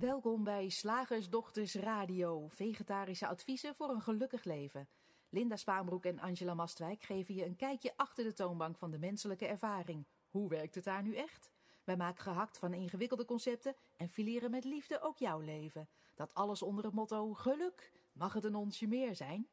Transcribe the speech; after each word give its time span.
Welkom 0.00 0.44
bij 0.44 0.68
Slagersdochters 0.68 1.74
Radio, 1.74 2.48
vegetarische 2.48 3.26
adviezen 3.26 3.74
voor 3.74 3.88
een 3.90 4.00
gelukkig 4.00 4.44
leven. 4.44 4.88
Linda 5.28 5.56
Spaanbroek 5.56 6.04
en 6.04 6.18
Angela 6.18 6.54
Mastwijk 6.54 7.02
geven 7.02 7.34
je 7.34 7.44
een 7.44 7.56
kijkje 7.56 7.92
achter 7.96 8.24
de 8.24 8.32
toonbank 8.32 8.78
van 8.78 8.90
de 8.90 8.98
menselijke 8.98 9.46
ervaring. 9.46 10.06
Hoe 10.30 10.48
werkt 10.48 10.74
het 10.74 10.84
daar 10.84 11.02
nu 11.02 11.14
echt? 11.14 11.50
Wij 11.84 11.96
maken 11.96 12.22
gehakt 12.22 12.58
van 12.58 12.72
ingewikkelde 12.72 13.24
concepten 13.24 13.74
en 13.96 14.08
fileren 14.08 14.50
met 14.50 14.64
liefde 14.64 15.00
ook 15.00 15.18
jouw 15.18 15.40
leven. 15.40 15.88
Dat 16.14 16.34
alles 16.34 16.62
onder 16.62 16.84
het 16.84 16.94
motto 16.94 17.32
geluk. 17.34 17.92
Mag 18.12 18.32
het 18.32 18.44
een 18.44 18.54
onsje 18.54 18.86
meer 18.86 19.16
zijn? 19.16 19.46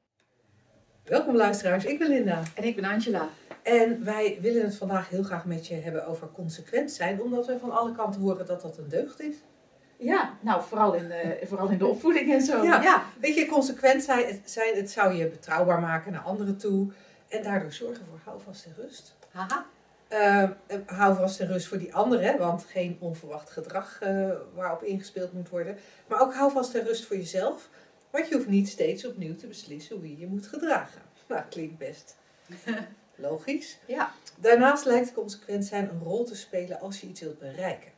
Welkom 1.04 1.36
luisteraars, 1.36 1.86
ik 1.86 2.00
ben 2.00 2.10
Linda. 2.10 2.44
En 2.56 2.64
ik 2.64 2.76
ben 2.76 2.86
Angela. 2.86 3.30
En 3.64 4.04
wij 4.04 4.38
willen 4.42 4.64
het 4.64 4.76
vandaag 4.76 5.10
heel 5.10 5.24
graag 5.24 5.46
met 5.46 5.68
je 5.68 5.76
hebben 5.76 6.08
over 6.08 6.32
consequent 6.32 6.92
zijn, 6.92 7.22
omdat 7.22 7.46
we 7.46 7.60
van 7.60 7.72
alle 7.72 7.96
kanten 7.96 8.22
horen 8.22 8.46
dat 8.46 8.62
dat 8.62 8.78
een 8.78 8.90
deugd 8.90 9.20
is. 9.20 9.36
Ja, 9.98 10.38
nou 10.40 10.64
vooral 10.64 10.94
in 10.94 11.08
de, 11.08 11.40
vooral 11.44 11.70
in 11.70 11.78
de 11.78 11.86
opvoeding 11.86 12.34
en 12.34 12.42
zo. 12.42 12.64
Ja. 12.64 13.04
Weet 13.20 13.36
je, 13.36 13.46
consequent 13.46 14.04
zijn 14.04 14.26
het, 14.26 14.42
zijn, 14.46 14.76
het 14.76 14.92
zou 14.92 15.14
je 15.14 15.28
betrouwbaar 15.28 15.80
maken 15.80 16.12
naar 16.12 16.22
anderen 16.22 16.58
toe 16.58 16.92
en 17.28 17.44
daardoor 17.44 17.72
zorgen 17.72 18.06
voor 18.10 18.20
houvast 18.24 18.66
en 18.66 18.74
rust. 18.78 19.16
Haha. 19.32 19.66
Uh, 20.10 20.50
houvast 20.86 21.40
en 21.40 21.48
rust 21.48 21.68
voor 21.68 21.78
die 21.78 21.96
anderen, 21.96 22.38
want 22.38 22.64
geen 22.64 22.98
onverwacht 23.00 23.50
gedrag 23.50 24.00
uh, 24.04 24.32
waarop 24.54 24.84
ingespeeld 24.84 25.34
moet 25.34 25.50
worden. 25.50 25.78
Maar 26.08 26.22
ook 26.22 26.34
houvast 26.34 26.76
en 26.76 26.86
rust 26.86 27.06
voor 27.06 27.16
jezelf, 27.16 27.70
want 28.10 28.28
je 28.28 28.36
hoeft 28.36 28.48
niet 28.48 28.70
steeds 28.70 29.06
opnieuw 29.06 29.36
te 29.36 29.48
beslissen 29.48 29.96
hoe 29.96 30.10
je 30.10 30.18
je 30.18 30.28
moet 30.28 30.48
gedragen. 30.48 31.02
Nou, 31.28 31.44
klinkt 31.50 31.78
best 31.78 32.18
logisch. 33.16 33.78
Ja. 33.86 34.12
Daarnaast 34.38 34.86
lijkt 34.86 35.14
consequent 35.14 35.66
zijn 35.66 35.90
een 35.90 36.00
rol 36.04 36.24
te 36.24 36.36
spelen 36.36 36.80
als 36.80 37.02
je 37.02 37.08
iets 37.08 37.22
wilt 37.22 37.40
bereiken. 37.40 37.92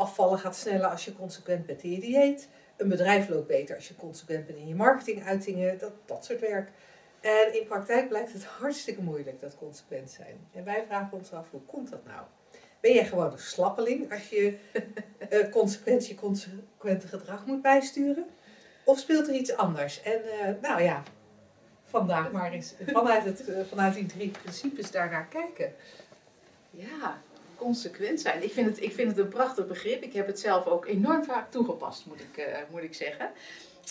Afvallen 0.00 0.38
gaat 0.38 0.56
sneller 0.56 0.86
als 0.86 1.04
je 1.04 1.16
consequent 1.16 1.66
bent 1.66 1.82
in 1.82 1.90
je 1.90 2.00
dieet. 2.00 2.48
Een 2.76 2.88
bedrijf 2.88 3.28
loopt 3.28 3.46
beter 3.46 3.76
als 3.76 3.88
je 3.88 3.96
consequent 3.96 4.46
bent 4.46 4.58
in 4.58 4.68
je 4.68 4.74
marketinguitingen, 4.74 5.78
dat, 5.78 5.92
dat 6.04 6.24
soort 6.24 6.40
werk. 6.40 6.70
En 7.20 7.60
in 7.60 7.66
praktijk 7.66 8.08
blijkt 8.08 8.32
het 8.32 8.44
hartstikke 8.44 9.02
moeilijk, 9.02 9.40
dat 9.40 9.56
consequent 9.56 10.10
zijn. 10.10 10.48
En 10.52 10.64
wij 10.64 10.84
vragen 10.86 11.18
ons 11.18 11.32
af, 11.32 11.50
hoe 11.50 11.60
komt 11.60 11.90
dat 11.90 12.04
nou? 12.04 12.22
Ben 12.80 12.92
jij 12.92 13.04
gewoon 13.04 13.32
een 13.32 13.38
slappeling 13.38 14.12
als 14.12 14.28
je 14.28 14.58
uh, 15.30 15.50
consequent 15.58 16.06
je 16.06 16.14
consequente 16.14 17.08
gedrag 17.08 17.46
moet 17.46 17.62
bijsturen? 17.62 18.26
Of 18.84 18.98
speelt 18.98 19.28
er 19.28 19.34
iets 19.34 19.56
anders? 19.56 20.02
En 20.02 20.20
uh, 20.24 20.62
nou 20.62 20.82
ja, 20.82 21.02
vandaag 21.84 22.32
maar 22.32 22.52
eens 22.52 22.74
vanuit, 22.86 23.24
het, 23.24 23.48
uh, 23.48 23.60
vanuit 23.68 23.94
die 23.94 24.06
drie 24.06 24.30
principes 24.30 24.90
daarnaar 24.90 25.26
kijken. 25.26 25.74
Ja, 26.70 27.22
consequent 27.60 28.20
zijn. 28.20 28.42
Ik 28.42 28.52
vind, 28.52 28.66
het, 28.66 28.82
ik 28.82 28.92
vind 28.92 29.08
het 29.08 29.18
een 29.18 29.28
prachtig 29.28 29.66
begrip. 29.66 30.02
Ik 30.02 30.12
heb 30.12 30.26
het 30.26 30.40
zelf 30.40 30.66
ook 30.66 30.86
enorm 30.86 31.24
vaak 31.24 31.50
toegepast, 31.50 32.06
moet 32.06 32.20
ik, 32.20 32.36
uh, 32.36 32.56
moet 32.70 32.82
ik 32.82 32.94
zeggen. 32.94 33.30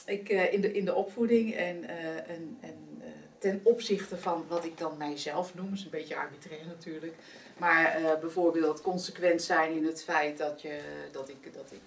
Ik, 0.06 0.30
uh, 0.30 0.54
in, 0.54 0.62
de, 0.62 0.72
in 0.72 0.86
de 0.86 0.96
opvoeding 0.96 1.56
en, 1.56 1.84
uh, 1.84 2.16
en, 2.16 2.58
en 2.60 3.02
ten 3.38 3.62
opzichte 3.64 4.18
van 4.18 4.46
wat 4.48 4.66
ik 4.66 4.78
dan 4.78 4.98
mijzelf 4.98 5.56
noem, 5.56 5.74
is 5.74 5.84
een 5.84 5.90
beetje 5.90 6.16
arbitrair 6.16 6.66
natuurlijk. 6.68 7.14
Maar 7.58 8.18
bijvoorbeeld 8.22 8.82
consequent 8.82 9.42
zijn 9.42 9.76
in 9.76 9.86
het 9.86 10.04
feit 10.04 10.38
dat, 10.38 10.62
je, 10.62 10.80
dat 11.12 11.30
ik, 11.30 11.54
dat 11.54 11.72
ik 11.72 11.82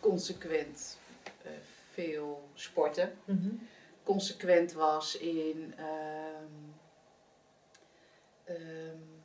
consequent 0.00 0.98
veel 1.92 2.48
sporten. 2.54 3.12
Mhm. 3.24 3.36
Mm 3.36 3.42
-hmm. 3.42 3.68
Consequent 4.02 4.72
was 4.72 5.18
in. 5.18 5.74
Um, 5.78 6.74
um, 8.48 9.17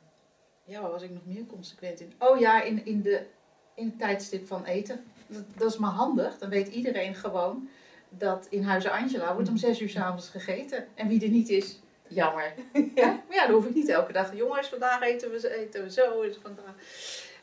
ja, 0.64 0.80
waar 0.80 0.90
was 0.90 1.02
ik 1.02 1.10
nog 1.10 1.26
meer 1.26 1.46
consequent 1.46 2.00
in? 2.00 2.12
Oh 2.18 2.38
ja, 2.38 2.62
in, 2.62 2.86
in, 2.86 3.02
de, 3.02 3.26
in 3.74 3.86
het 3.86 3.98
tijdstip 3.98 4.46
van 4.46 4.64
eten. 4.64 5.04
Dat, 5.26 5.42
dat 5.56 5.70
is 5.70 5.78
maar 5.78 5.90
handig. 5.90 6.38
Dan 6.38 6.48
weet 6.48 6.68
iedereen 6.68 7.14
gewoon 7.14 7.68
dat 8.08 8.46
in 8.50 8.62
Huizen 8.62 8.92
Angela 8.92 9.34
wordt 9.34 9.48
om 9.48 9.56
zes 9.56 9.80
uur 9.80 9.88
s'avonds 9.88 10.28
gegeten. 10.28 10.86
En 10.94 11.08
wie 11.08 11.22
er 11.22 11.28
niet 11.28 11.48
is, 11.48 11.80
jammer. 12.08 12.54
ja. 12.94 13.06
Maar 13.06 13.36
ja, 13.36 13.46
dan 13.46 13.54
hoef 13.54 13.66
ik 13.66 13.74
niet 13.74 13.88
elke 13.88 14.12
dag. 14.12 14.36
Jongens, 14.36 14.68
vandaag 14.68 15.02
eten 15.02 15.30
we, 15.30 15.56
eten 15.56 15.82
we 15.82 15.90
zo. 15.90 16.20
Is 16.20 16.36
vandaag. 16.42 16.74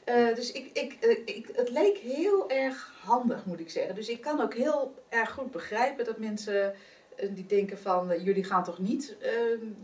Uh, 0.05 0.35
dus 0.35 0.51
ik, 0.51 0.69
ik, 0.73 0.97
uh, 1.01 1.11
ik, 1.25 1.49
het 1.53 1.69
leek 1.69 1.97
heel 1.97 2.49
erg 2.49 2.93
handig, 3.03 3.45
moet 3.45 3.59
ik 3.59 3.69
zeggen. 3.69 3.95
Dus 3.95 4.09
ik 4.09 4.21
kan 4.21 4.41
ook 4.41 4.53
heel 4.53 4.95
erg 5.09 5.31
goed 5.31 5.51
begrijpen 5.51 6.05
dat 6.05 6.17
mensen 6.17 6.75
die 7.33 7.45
denken 7.45 7.77
van, 7.77 8.11
uh, 8.11 8.25
jullie 8.25 8.43
gaan 8.43 8.63
toch 8.63 8.79
niet 8.79 9.15
uh, 9.21 9.29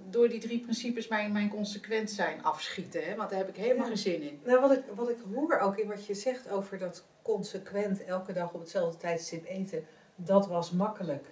door 0.09 0.29
die 0.29 0.39
drie 0.39 0.59
principes 0.59 1.07
mijn, 1.07 1.31
mijn 1.31 1.49
consequent 1.49 2.11
zijn 2.11 2.43
afschieten, 2.43 3.03
hè? 3.03 3.15
want 3.15 3.29
daar 3.29 3.39
heb 3.39 3.49
ik 3.49 3.55
helemaal 3.55 3.83
ja. 3.83 3.88
geen 3.88 3.97
zin 3.97 4.21
in. 4.21 4.39
Nou, 4.45 4.61
wat 4.61 4.71
ik, 4.71 4.83
wat 4.95 5.09
ik 5.09 5.17
hoor 5.33 5.59
ook 5.59 5.77
in 5.77 5.87
wat 5.87 6.05
je 6.05 6.13
zegt 6.13 6.49
over 6.49 6.77
dat 6.77 7.05
consequent 7.21 8.03
elke 8.03 8.33
dag 8.33 8.53
op 8.53 8.59
hetzelfde 8.59 8.97
tijdstip 8.97 9.45
eten, 9.45 9.85
dat 10.16 10.47
was 10.47 10.71
makkelijk. 10.71 11.25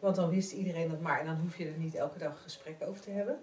Want 0.00 0.16
dan 0.16 0.30
wist 0.30 0.52
iedereen 0.52 0.90
het 0.90 1.00
maar 1.00 1.20
en 1.20 1.26
dan 1.26 1.40
hoef 1.40 1.56
je 1.56 1.66
er 1.66 1.78
niet 1.78 1.94
elke 1.94 2.18
dag 2.18 2.42
gesprekken 2.42 2.86
over 2.86 3.02
te 3.02 3.10
hebben. 3.10 3.38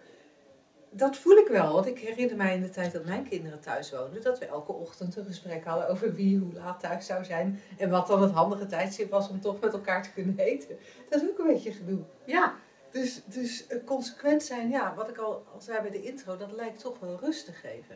Dat 0.92 1.18
voel 1.18 1.38
ik 1.38 1.48
wel, 1.48 1.74
want 1.74 1.86
ik 1.86 2.00
herinner 2.00 2.36
mij 2.36 2.56
in 2.56 2.62
de 2.62 2.70
tijd 2.70 2.92
dat 2.92 3.06
mijn 3.06 3.28
kinderen 3.30 3.60
thuis 3.60 3.92
woonden, 3.92 4.22
dat 4.22 4.40
we 4.40 4.46
elke 4.46 4.72
ochtend 4.72 5.16
een 5.16 5.26
gesprek 5.26 5.66
hadden 5.66 5.90
over 5.90 6.14
wie 6.14 6.38
hoe 6.38 6.54
laat 6.54 6.80
thuis 6.80 7.06
zou 7.06 7.26
zijn 7.26 7.60
en 7.78 7.90
wat 7.90 8.08
dan 8.08 8.22
het 8.22 8.32
handige 8.32 8.66
tijdstip 8.66 9.10
was 9.10 9.30
om 9.30 9.42
toch 9.42 9.60
met 9.60 9.74
elkaar 9.74 10.04
te 10.04 10.14
kunnen 10.14 10.38
eten. 10.38 10.78
Dat 11.10 11.22
is 11.22 11.30
ook 11.30 11.40
een 11.40 11.48
beetje 11.48 11.72
gedoe. 11.72 12.00
Ja. 12.26 12.56
Dus, 12.92 13.22
dus 13.26 13.68
consequent 13.86 14.44
zijn, 14.44 14.70
ja, 14.70 14.94
wat 14.96 15.10
ik 15.10 15.18
al, 15.18 15.44
al 15.54 15.62
zei 15.62 15.82
bij 15.82 15.92
de 15.92 16.04
intro, 16.04 16.38
dat 16.38 16.52
lijkt 16.52 16.80
toch 16.80 17.00
wel 17.00 17.20
rust 17.20 17.46
te 17.46 17.52
geven. 17.52 17.96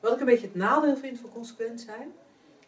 Wat 0.00 0.12
ik 0.12 0.20
een 0.20 0.26
beetje 0.26 0.46
het 0.46 0.54
nadeel 0.54 0.96
vind 0.96 1.20
van 1.20 1.30
consequent 1.30 1.80
zijn, 1.80 2.12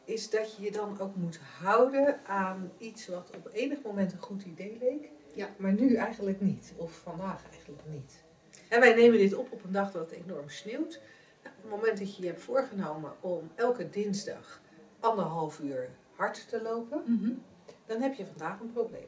is 0.04 0.30
dat 0.30 0.56
je 0.56 0.62
je 0.62 0.70
dan 0.70 1.00
ook 1.00 1.16
moet 1.16 1.38
houden 1.60 2.20
aan 2.26 2.72
iets 2.78 3.08
wat 3.08 3.30
op 3.36 3.50
enig 3.52 3.82
moment 3.82 4.12
een 4.12 4.18
goed 4.18 4.42
idee 4.42 4.76
leek, 4.80 5.10
ja. 5.34 5.48
maar 5.56 5.72
nu 5.72 5.94
eigenlijk 5.94 6.40
niet, 6.40 6.74
of 6.76 6.92
vandaag 6.92 7.42
eigenlijk 7.50 7.82
niet. 7.86 8.26
En 8.68 8.80
wij 8.80 8.94
nemen 8.94 9.18
dit 9.18 9.34
op 9.34 9.52
op 9.52 9.64
een 9.64 9.72
dag 9.72 9.92
dat 9.92 10.10
het 10.10 10.20
enorm 10.24 10.48
sneeuwt. 10.48 11.00
Nou, 11.42 11.54
op 11.56 11.62
het 11.62 11.70
moment 11.70 11.98
dat 11.98 12.16
je 12.16 12.22
je 12.22 12.28
hebt 12.28 12.40
voorgenomen 12.40 13.12
om 13.20 13.50
elke 13.54 13.90
dinsdag 13.90 14.60
anderhalf 15.00 15.60
uur 15.60 15.90
hard 16.16 16.48
te 16.48 16.62
lopen, 16.62 17.02
mm 17.06 17.18
-hmm. 17.22 17.42
dan 17.86 18.00
heb 18.00 18.14
je 18.14 18.26
vandaag 18.26 18.60
een 18.60 18.72
probleem. 18.72 19.06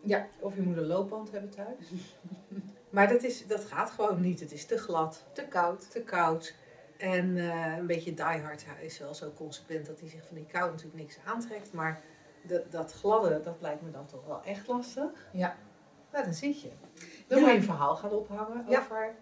Ja. 0.00 0.28
Of 0.38 0.54
je 0.54 0.62
moet 0.62 0.76
een 0.76 0.86
loopband 0.86 1.30
hebben 1.30 1.50
thuis. 1.50 1.90
maar 2.90 3.08
dat, 3.08 3.22
is, 3.22 3.46
dat 3.46 3.64
gaat 3.64 3.90
gewoon 3.90 4.20
niet. 4.20 4.40
Het 4.40 4.52
is 4.52 4.66
te 4.66 4.78
glad, 4.78 5.24
te 5.32 5.46
koud. 5.48 5.90
Te 5.90 6.02
koud. 6.02 6.54
En 6.96 7.36
uh, 7.36 7.76
een 7.76 7.86
beetje 7.86 8.14
diehard 8.14 8.64
is 8.80 8.98
wel 8.98 9.14
zo 9.14 9.32
consequent 9.32 9.86
dat 9.86 10.00
hij 10.00 10.08
zich 10.08 10.26
van 10.26 10.36
die 10.36 10.46
kou 10.46 10.70
natuurlijk 10.70 10.96
niks 10.96 11.18
aantrekt. 11.24 11.72
Maar 11.72 12.02
dat, 12.42 12.70
dat 12.70 12.92
gladde, 12.92 13.40
dat 13.40 13.56
lijkt 13.60 13.82
me 13.82 13.90
dan 13.90 14.06
toch 14.06 14.26
wel 14.26 14.42
echt 14.42 14.66
lastig. 14.66 15.28
Ja. 15.32 15.56
Nou, 16.12 16.24
dan 16.24 16.34
zit 16.34 16.60
je. 16.60 16.70
Dan 17.26 17.38
Ja. 17.38 17.44
moet 17.44 17.52
je 17.52 17.58
een 17.58 17.64
verhaal 17.64 17.96
gaan 17.96 18.10
ophangen 18.10 18.64
over 18.68 19.14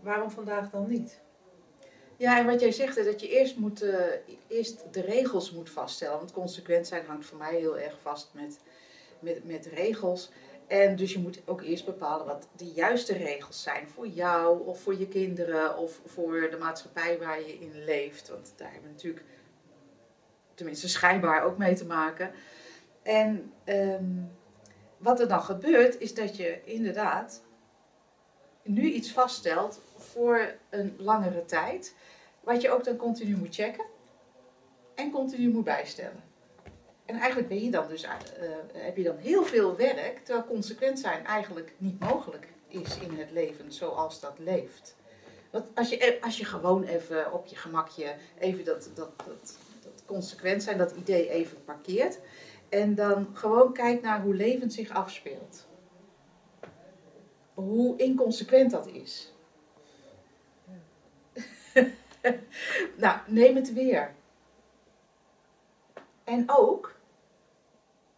waarom 0.00 0.30
vandaag 0.30 0.70
dan 0.70 0.88
niet. 0.88 1.20
Ja, 2.16 2.38
en 2.38 2.46
wat 2.46 2.60
jij 2.60 2.72
zegt, 2.72 2.96
is 2.96 3.04
dat 3.04 3.20
je 3.20 3.28
eerst, 3.28 3.56
moet, 3.56 3.82
eh, 3.82 4.04
eerst 4.48 4.92
de 4.92 5.00
regels 5.00 5.52
moet 5.52 5.70
vaststellen. 5.70 6.18
Want 6.18 6.32
consequent 6.32 6.86
zijn 6.86 7.06
hangt 7.06 7.26
voor 7.26 7.38
mij 7.38 7.54
heel 7.56 7.78
erg 7.78 7.98
vast 8.02 8.30
met, 8.32 8.58
met, 9.18 9.44
met 9.44 9.66
regels. 9.66 10.30
En 10.66 10.96
dus 10.96 11.12
je 11.12 11.18
moet 11.18 11.40
ook 11.44 11.62
eerst 11.62 11.84
bepalen 11.84 12.26
wat 12.26 12.48
de 12.56 12.66
juiste 12.66 13.12
regels 13.12 13.62
zijn 13.62 13.88
voor 13.88 14.06
jou 14.06 14.66
of 14.66 14.80
voor 14.80 14.98
je 14.98 15.08
kinderen 15.08 15.76
of 15.76 16.00
voor 16.06 16.48
de 16.50 16.56
maatschappij 16.58 17.18
waar 17.18 17.40
je 17.40 17.58
in 17.58 17.84
leeft. 17.84 18.28
Want 18.28 18.52
daar 18.56 18.72
hebben 18.72 18.88
we 18.88 18.94
natuurlijk, 18.94 19.24
tenminste 20.54 20.88
schijnbaar, 20.88 21.42
ook 21.44 21.58
mee 21.58 21.74
te 21.74 21.86
maken. 21.86 22.30
En 23.02 23.52
ehm, 23.64 24.22
wat 25.00 25.20
er 25.20 25.28
dan 25.28 25.42
gebeurt, 25.42 26.00
is 26.00 26.14
dat 26.14 26.36
je 26.36 26.60
inderdaad 26.64 27.42
nu 28.62 28.82
iets 28.82 29.12
vaststelt 29.12 29.80
voor 29.96 30.54
een 30.70 30.94
langere 30.98 31.44
tijd, 31.44 31.94
wat 32.40 32.62
je 32.62 32.70
ook 32.70 32.84
dan 32.84 32.96
continu 32.96 33.36
moet 33.36 33.54
checken 33.54 33.84
en 34.94 35.10
continu 35.10 35.48
moet 35.48 35.64
bijstellen. 35.64 36.22
En 37.04 37.16
eigenlijk 37.16 37.48
ben 37.48 37.64
je 37.64 37.70
dan 37.70 37.88
dus, 37.88 38.04
uh, 38.04 38.10
heb 38.72 38.96
je 38.96 39.02
dan 39.02 39.16
heel 39.16 39.44
veel 39.44 39.76
werk, 39.76 40.24
terwijl 40.24 40.46
consequent 40.46 40.98
zijn 40.98 41.24
eigenlijk 41.24 41.72
niet 41.78 42.00
mogelijk 42.00 42.48
is 42.68 42.98
in 42.98 43.18
het 43.18 43.30
leven 43.30 43.72
zoals 43.72 44.20
dat 44.20 44.34
leeft. 44.38 44.96
Want 45.50 45.66
als 45.74 45.88
je, 45.88 46.18
als 46.20 46.38
je 46.38 46.44
gewoon 46.44 46.84
even 46.84 47.32
op 47.32 47.46
je 47.46 47.56
gemakje 47.56 48.14
even 48.38 48.64
dat, 48.64 48.90
dat, 48.94 49.10
dat, 49.26 49.56
dat 49.82 50.02
consequent 50.06 50.62
zijn, 50.62 50.78
dat 50.78 50.92
idee 50.92 51.28
even 51.28 51.64
parkeert 51.64 52.18
en 52.70 52.94
dan 52.94 53.28
gewoon 53.32 53.72
kijkt 53.72 54.02
naar 54.02 54.22
hoe 54.22 54.34
leven 54.34 54.70
zich 54.70 54.90
afspeelt. 54.90 55.68
Hoe 57.54 57.96
inconsequent 57.96 58.70
dat 58.70 58.86
is. 58.86 59.32
nou, 62.96 63.18
neem 63.26 63.56
het 63.56 63.72
weer. 63.72 64.14
En 66.24 66.44
ook, 66.46 66.94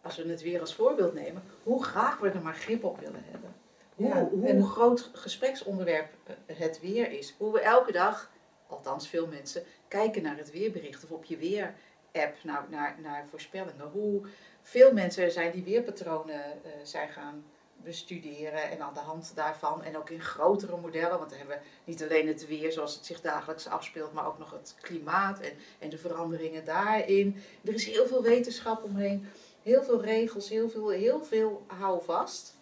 als 0.01 0.17
we 0.17 0.29
het 0.29 0.41
weer 0.41 0.59
als 0.59 0.75
voorbeeld 0.75 1.13
nemen, 1.13 1.43
hoe 1.63 1.83
graag 1.83 2.19
we 2.19 2.29
er 2.29 2.41
maar 2.41 2.55
grip 2.55 2.83
op 2.83 2.99
willen 2.99 3.23
hebben. 3.25 3.55
Hoe, 3.95 4.07
Ja, 4.07 4.23
hoe 4.29 4.47
en- 4.47 4.63
groot 4.63 5.09
gespreksonderwerp 5.13 6.13
eh, 6.25 6.57
het 6.57 6.79
weer 6.79 7.11
is. 7.11 7.35
Hoe 7.37 7.51
we 7.53 7.59
elke 7.61 7.91
dag, 7.91 8.31
althans 8.67 9.07
veel 9.07 9.27
mensen, 9.27 9.63
kijken 9.87 10.21
naar 10.23 10.37
het 10.37 10.51
weerbericht 10.51 11.03
of 11.03 11.11
op 11.11 11.23
je 11.25 11.37
weer 11.37 11.73
app 12.13 12.43
naar, 12.43 12.65
naar, 12.69 12.95
naar 13.01 13.25
voorspellingen. 13.29 13.89
Hoe 13.91 14.21
veel 14.61 14.93
mensen 14.93 15.23
er 15.23 15.31
zijn 15.31 15.51
die 15.51 15.63
weerpatronen 15.63 16.43
eh, 16.43 16.71
zijn 16.83 17.09
gaan 17.09 17.43
bestuderen 17.83 18.71
en 18.71 18.81
aan 18.81 18.93
de 18.93 18.99
hand 18.99 19.31
daarvan 19.35 19.83
en 19.83 19.97
ook 19.97 20.09
in 20.09 20.21
grotere 20.21 20.77
modellen, 20.77 21.17
want 21.17 21.29
dan 21.29 21.37
hebben 21.37 21.57
we 21.57 21.91
niet 21.91 22.03
alleen 22.03 22.27
het 22.27 22.47
weer 22.47 22.71
zoals 22.71 22.95
het 22.95 23.05
zich 23.05 23.21
dagelijks 23.21 23.67
afspeelt, 23.67 24.13
maar 24.13 24.27
ook 24.27 24.37
nog 24.37 24.51
het 24.51 24.75
klimaat 24.81 25.39
en, 25.39 25.53
en 25.79 25.89
de 25.89 25.97
veranderingen 25.97 26.65
daarin. 26.65 27.35
Er 27.63 27.73
is 27.73 27.85
heel 27.85 28.07
veel 28.07 28.21
wetenschap 28.21 28.83
omheen, 28.83 29.27
heel 29.61 29.83
veel 29.83 30.01
regels, 30.01 30.49
heel 30.49 30.69
veel, 30.69 30.89
heel 30.89 31.23
veel 31.23 31.63
houvast. 31.67 32.55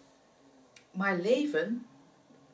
Maar 0.90 1.16
leven, 1.16 1.86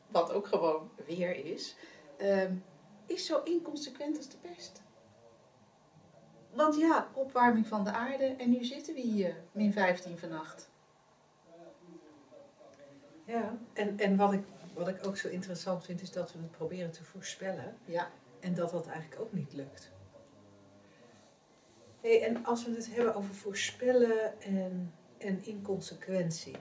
wat 0.09 0.33
ook 0.33 0.47
gewoon 0.47 0.91
weer 1.07 1.45
is, 1.45 1.77
ehm, 2.17 2.55
is 3.07 3.27
zo 3.27 3.43
inconsequent 3.43 4.17
als 4.17 4.29
de 4.29 4.37
pest. 4.37 4.83
Want 6.59 6.77
ja, 6.77 7.09
opwarming 7.15 7.67
van 7.67 7.85
de 7.85 7.91
aarde 7.91 8.25
en 8.25 8.51
nu 8.51 8.65
zitten 8.65 8.95
we 8.95 9.01
hier, 9.01 9.37
min 9.53 9.73
15 9.73 10.19
vannacht. 10.19 10.71
Ja, 13.25 13.59
en, 13.73 13.99
en 13.99 14.17
wat, 14.17 14.33
ik, 14.33 14.45
wat 14.75 14.89
ik 14.89 15.07
ook 15.07 15.17
zo 15.17 15.29
interessant 15.29 15.85
vind 15.85 16.01
is 16.01 16.13
dat 16.13 16.33
we 16.33 16.39
het 16.39 16.51
proberen 16.51 16.91
te 16.91 17.05
voorspellen 17.05 17.77
Ja, 17.85 18.11
en 18.41 18.55
dat 18.55 18.71
dat 18.71 18.87
eigenlijk 18.87 19.21
ook 19.21 19.33
niet 19.33 19.53
lukt. 19.53 19.91
Hey, 22.01 22.23
en 22.23 22.45
als 22.45 22.65
we 22.65 22.75
het 22.75 22.95
hebben 22.95 23.15
over 23.15 23.35
voorspellen 23.35 24.41
en, 24.41 24.95
en 25.19 25.45
inconsequentie. 25.45 26.57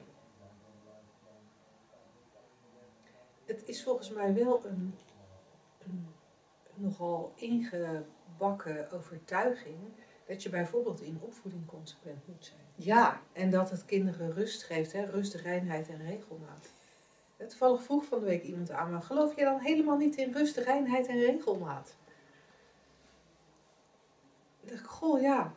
Het 3.45 3.63
is 3.65 3.83
volgens 3.83 4.09
mij 4.09 4.33
wel 4.33 4.65
een, 4.65 4.95
een 5.85 6.07
nogal 6.75 7.33
ingebakken 8.37 8.91
overtuiging 8.91 9.77
dat 10.25 10.43
je 10.43 10.49
bijvoorbeeld 10.49 11.01
in 11.01 11.19
opvoeding 11.21 11.65
consequent 11.65 12.27
moet 12.27 12.45
zijn. 12.45 12.59
ja, 12.75 13.21
En 13.33 13.49
dat 13.49 13.69
het 13.69 13.85
kinderen 13.85 14.33
rust 14.33 14.63
geeft, 14.63 14.91
hè? 14.91 15.05
rust, 15.05 15.33
reinheid 15.33 15.89
en 15.89 16.05
regelmaat. 16.05 16.73
Toevallig 17.37 17.83
vroeg 17.83 18.05
van 18.05 18.19
de 18.19 18.25
week 18.25 18.43
iemand 18.43 18.71
aan 18.71 18.91
me, 18.91 19.01
geloof 19.01 19.35
je 19.35 19.43
dan 19.43 19.59
helemaal 19.59 19.97
niet 19.97 20.15
in 20.15 20.31
rust, 20.31 20.57
reinheid 20.57 21.07
en 21.07 21.19
regelmaat? 21.19 21.97
Ik 24.59 24.69
dacht, 24.69 24.85
goh 24.85 25.21
ja, 25.21 25.53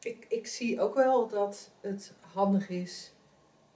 ik, 0.00 0.26
ik 0.28 0.46
zie 0.46 0.80
ook 0.80 0.94
wel 0.94 1.28
dat 1.28 1.70
het 1.80 2.12
handig 2.20 2.68
is 2.68 3.12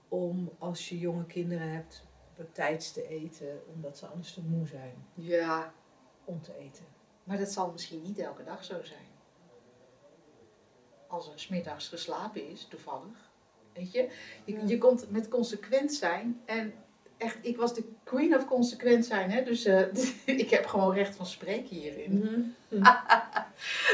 om 0.07 0.49
als 0.57 0.89
je 0.89 0.99
jonge 0.99 1.25
kinderen 1.25 1.71
hebt, 1.71 2.07
op 2.37 2.53
tijd 2.53 2.93
te 2.93 3.07
eten, 3.07 3.61
omdat 3.73 3.97
ze 3.97 4.05
anders 4.05 4.33
te 4.33 4.41
moe 4.41 4.67
zijn 4.67 5.05
ja. 5.13 5.73
om 6.25 6.41
te 6.41 6.57
eten. 6.57 6.85
Maar 7.29 7.37
dat 7.37 7.51
zal 7.51 7.71
misschien 7.71 8.01
niet 8.01 8.19
elke 8.19 8.43
dag 8.43 8.63
zo 8.63 8.75
zijn. 8.83 9.07
Als 11.07 11.27
er 11.27 11.39
smiddags 11.39 11.87
geslapen 11.87 12.49
is, 12.49 12.65
toevallig. 12.69 13.29
Weet 13.73 13.91
je? 13.91 14.09
Je, 14.45 14.67
je 14.67 14.77
komt 14.77 15.11
met 15.11 15.27
consequent 15.27 15.93
zijn. 15.93 16.41
En 16.45 16.73
echt, 17.17 17.37
ik 17.41 17.57
was 17.57 17.73
de 17.73 17.83
queen 18.03 18.35
of 18.35 18.45
consequent 18.45 19.05
zijn. 19.05 19.31
Hè? 19.31 19.43
Dus 19.43 19.65
eh, 19.65 19.81
ik 20.43 20.49
heb 20.49 20.65
gewoon 20.65 20.93
recht 20.93 21.15
van 21.15 21.25
spreken 21.25 21.75
hierin. 21.75 22.23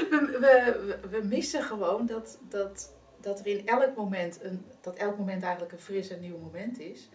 We, 0.09 0.37
we, 0.39 0.39
we, 0.39 1.07
we 1.09 1.27
missen 1.27 1.63
gewoon 1.63 2.05
dat, 2.05 2.37
dat, 2.49 2.93
dat 3.19 3.39
er 3.39 3.47
in 3.47 3.67
elk 3.67 3.95
moment, 3.95 4.43
een, 4.43 4.65
dat 4.81 4.95
elk 4.95 5.17
moment 5.17 5.43
eigenlijk 5.43 5.71
een 5.71 5.79
fris 5.79 6.09
en 6.09 6.21
nieuw 6.21 6.37
moment 6.37 6.79
is. 6.79 7.09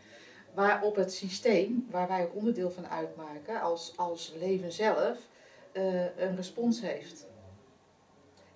Waarop 0.54 0.96
het 0.96 1.12
systeem, 1.12 1.86
waar 1.90 2.08
wij 2.08 2.22
ook 2.22 2.34
onderdeel 2.34 2.70
van 2.70 2.88
uitmaken, 2.88 3.60
als, 3.60 3.92
als 3.96 4.34
leven 4.38 4.72
zelf, 4.72 5.28
eh, 5.72 6.18
een 6.18 6.36
respons 6.36 6.80
heeft. 6.80 7.26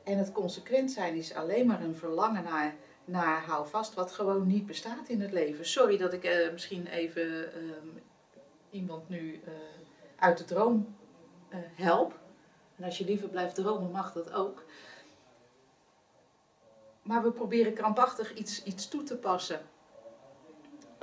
En 0.03 0.19
het 0.19 0.33
consequent 0.33 0.91
zijn 0.91 1.15
is 1.15 1.35
alleen 1.35 1.67
maar 1.67 1.83
een 1.83 1.97
verlangen 1.97 2.45
naar, 2.45 2.75
naar 3.05 3.45
houvast, 3.45 3.95
wat 3.95 4.13
gewoon 4.13 4.47
niet 4.47 4.67
bestaat 4.67 5.09
in 5.09 5.21
het 5.21 5.33
leven. 5.33 5.67
Sorry 5.67 5.97
dat 5.97 6.13
ik 6.13 6.25
eh, 6.25 6.53
misschien 6.53 6.87
even 6.87 7.53
ehm, 7.53 7.89
iemand 8.71 9.09
nu 9.09 9.41
eh, 9.45 9.53
uit 10.17 10.39
de 10.39 10.45
droom 10.45 10.97
help. 11.75 12.19
En 12.77 12.85
als 12.85 12.99
je 12.99 13.05
liever 13.05 13.29
blijft 13.29 13.55
dromen, 13.55 13.91
mag 13.91 14.13
dat 14.13 14.33
ook. 14.33 14.65
Maar 17.03 17.23
we 17.23 17.31
proberen 17.31 17.75
krampachtig 17.75 18.35
iets, 18.35 18.63
iets 18.63 18.89
toe 18.89 19.03
te 19.03 19.17
passen. 19.17 19.61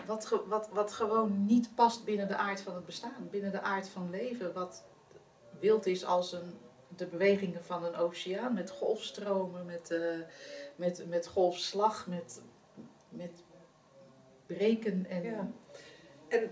Wat, 0.06 0.42
wat, 0.48 0.70
wat 0.72 0.92
gewoon 0.92 1.46
niet 1.46 1.76
past 1.76 2.06
binnen 2.06 2.28
de 2.28 2.36
aard 2.36 2.62
van 2.62 2.76
het 2.76 2.86
bestaan, 2.86 3.28
binnen 3.30 3.52
de 3.52 3.62
aard 3.62 3.90
van 3.90 4.10
leven. 4.10 4.54
Wat 4.54 4.84
wild 5.62 5.86
is 5.86 6.06
als 6.06 6.32
een, 6.34 6.58
de 6.96 7.06
bewegingen 7.06 7.64
van 7.64 7.84
een 7.86 7.96
oceaan 7.96 8.54
met 8.54 8.70
golfstromen, 8.70 9.66
met, 9.66 9.92
eh, 9.92 10.20
met, 10.76 11.06
met 11.08 11.28
golfslag, 11.28 12.08
met, 12.08 12.42
met 13.10 13.44
breken. 14.46 15.06
En, 15.10 15.24
Ja. 15.24 15.48
En 16.28 16.50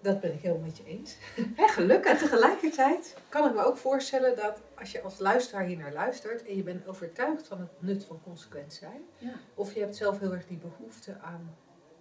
dat 0.00 0.20
ben 0.20 0.32
ik 0.32 0.40
helemaal 0.40 0.64
met 0.64 0.76
je 0.76 0.84
eens. 0.84 1.16
Hè, 1.56 1.68
gelukkig. 1.68 2.12
En 2.12 2.18
tegelijkertijd 2.18 3.16
kan 3.28 3.48
ik 3.48 3.54
me 3.54 3.64
ook 3.64 3.76
voorstellen 3.76 4.36
dat 4.36 4.60
als 4.78 4.92
je 4.92 5.00
als 5.02 5.18
luisteraar 5.18 5.64
hier 5.64 5.76
naar 5.76 5.92
luistert 5.92 6.44
en 6.44 6.56
je 6.56 6.62
bent 6.62 6.86
overtuigd 6.86 7.46
van 7.46 7.60
het 7.60 7.70
nut 7.78 8.04
van 8.04 8.20
consequent 8.22 8.72
zijn, 8.74 9.04
Ja. 9.18 9.32
of 9.54 9.74
je 9.74 9.80
hebt 9.80 9.96
zelf 9.96 10.18
heel 10.18 10.32
erg 10.32 10.46
die 10.46 10.56
behoefte 10.58 11.18
aan 11.20 11.56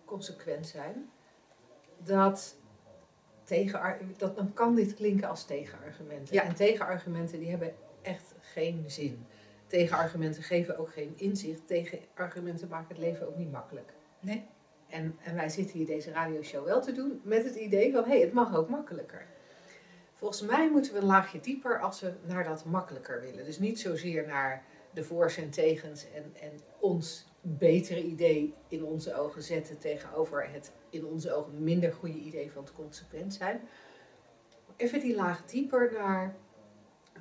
consequent 0.06 0.68
zijn, 0.68 1.10
dat, 1.98 2.56
tegen, 3.44 3.98
dat 4.18 4.36
dan 4.36 4.54
kan 4.54 4.76
dit 4.76 4.94
klinken 4.94 5.30
als 5.30 5.46
tegenargumenten. 5.46 6.36
Ja. 6.36 6.44
En 6.44 6.56
tegenargumenten 6.56 7.40
die 7.40 7.50
hebben 7.50 7.74
echt 8.02 8.36
geen 8.40 8.84
zin. 8.88 9.26
Tegenargumenten 9.68 10.44
geven 10.44 10.78
ook 10.78 10.92
geen 10.92 11.14
inzicht. 11.16 11.68
Tegenargumenten 11.68 12.68
maken 12.68 12.88
het 12.88 12.98
leven 12.98 13.28
ook 13.28 13.38
niet 13.38 13.52
makkelijk. 13.52 13.94
Nee. 14.20 14.46
En, 14.88 15.18
en 15.24 15.36
wij 15.36 15.50
zitten 15.50 15.78
hier 15.78 15.86
deze 15.86 16.12
radioshow 16.12 16.66
wel 16.66 16.82
te 16.82 16.92
doen 16.92 17.22
met 17.24 17.44
het 17.44 17.56
idee 17.56 17.92
van 17.92 18.04
hé, 18.04 18.10
hey, 18.10 18.20
het 18.20 18.34
mag 18.34 18.56
ook 18.56 18.70
makkelijker. 18.70 19.26
Volgens 20.14 20.42
mij 20.42 20.70
moeten 20.70 20.94
we 20.94 21.00
een 21.00 21.06
laagje 21.06 21.40
dieper 21.40 21.80
als 21.80 22.02
we 22.02 22.14
naar 22.26 22.44
dat 22.44 22.66
makkelijker 22.66 23.22
willen. 23.22 23.46
Dus 23.46 23.60
niet 23.60 23.80
zozeer 23.80 24.28
naar 24.28 24.64
de 24.94 25.04
voor's 25.04 25.38
en 25.38 25.50
tegens 25.50 26.06
en, 26.12 26.36
en 26.42 26.60
ons 26.80 27.28
betere 27.42 28.04
idee 28.04 28.54
in 28.68 28.84
onze 28.84 29.16
ogen 29.16 29.44
zetten 29.44 29.80
tegenover 29.80 30.50
het 30.50 30.72
in 30.94 31.06
onze 31.06 31.34
ogen 31.34 31.64
minder 31.64 31.94
goede 31.94 32.18
idee 32.18 32.52
van 32.52 32.64
het 32.64 32.74
consequent 32.74 33.34
zijn. 33.34 33.62
Even 34.76 35.00
die 35.00 35.16
laag 35.16 35.46
dieper 35.46 35.92
naar 35.94 36.36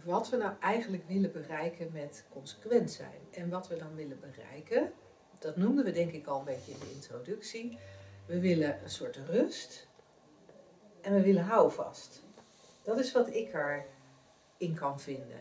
wat 0.04 0.28
we 0.28 0.36
nou 0.36 0.52
eigenlijk 0.60 1.08
willen 1.08 1.32
bereiken 1.32 1.90
met 1.92 2.24
consequent 2.30 2.90
zijn. 2.90 3.20
En 3.30 3.50
wat 3.50 3.68
we 3.68 3.76
dan 3.76 3.94
willen 3.94 4.20
bereiken, 4.20 4.92
dat 5.38 5.56
noemden 5.56 5.84
we 5.84 5.92
denk 5.92 6.12
ik 6.12 6.26
al 6.26 6.38
een 6.38 6.44
beetje 6.44 6.72
in 6.72 6.78
de 6.78 6.92
introductie. 6.94 7.78
We 8.26 8.40
willen 8.40 8.82
een 8.82 8.90
soort 8.90 9.16
rust 9.16 9.88
en 11.00 11.14
we 11.14 11.22
willen 11.22 11.44
houvast. 11.44 12.22
Dat 12.82 12.98
is 12.98 13.12
wat 13.12 13.34
ik 13.34 13.54
erin 13.54 14.74
kan 14.74 15.00
vinden. 15.00 15.38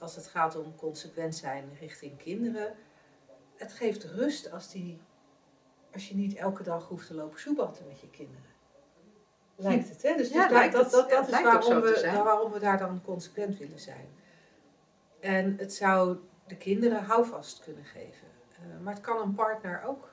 Als 0.00 0.16
het 0.16 0.26
gaat 0.26 0.56
om 0.56 0.76
consequent 0.76 1.36
zijn 1.36 1.76
richting 1.80 2.16
kinderen. 2.16 2.74
Het 3.56 3.72
geeft 3.72 4.04
rust 4.04 4.52
als, 4.52 4.70
die, 4.70 5.00
als 5.94 6.08
je 6.08 6.14
niet 6.14 6.34
elke 6.34 6.62
dag 6.62 6.88
hoeft 6.88 7.06
te 7.06 7.14
lopen 7.14 7.40
soebatten 7.40 7.86
met 7.86 8.00
je 8.00 8.10
kinderen. 8.10 8.52
Lijkt 9.56 9.88
het, 9.88 10.02
hè? 10.02 10.16
Dus, 10.16 10.28
Ja, 10.28 10.48
dus 10.48 10.72
dat, 10.72 10.90
dat, 10.90 11.10
dat 11.10 11.28
is 11.28 11.42
waarom 11.42 11.80
we, 11.80 12.20
waarom 12.24 12.52
we 12.52 12.58
daar 12.58 12.78
dan 12.78 13.02
consequent 13.04 13.58
willen 13.58 13.78
zijn. 13.78 14.08
En 15.20 15.56
het 15.58 15.74
zou 15.74 16.18
de 16.46 16.56
kinderen 16.56 17.04
houvast 17.04 17.64
kunnen 17.64 17.84
geven. 17.84 18.28
Eh, 18.50 18.82
maar 18.82 18.94
het 18.94 19.02
kan 19.02 19.20
een 19.20 19.34
partner 19.34 19.82
ook 19.82 20.12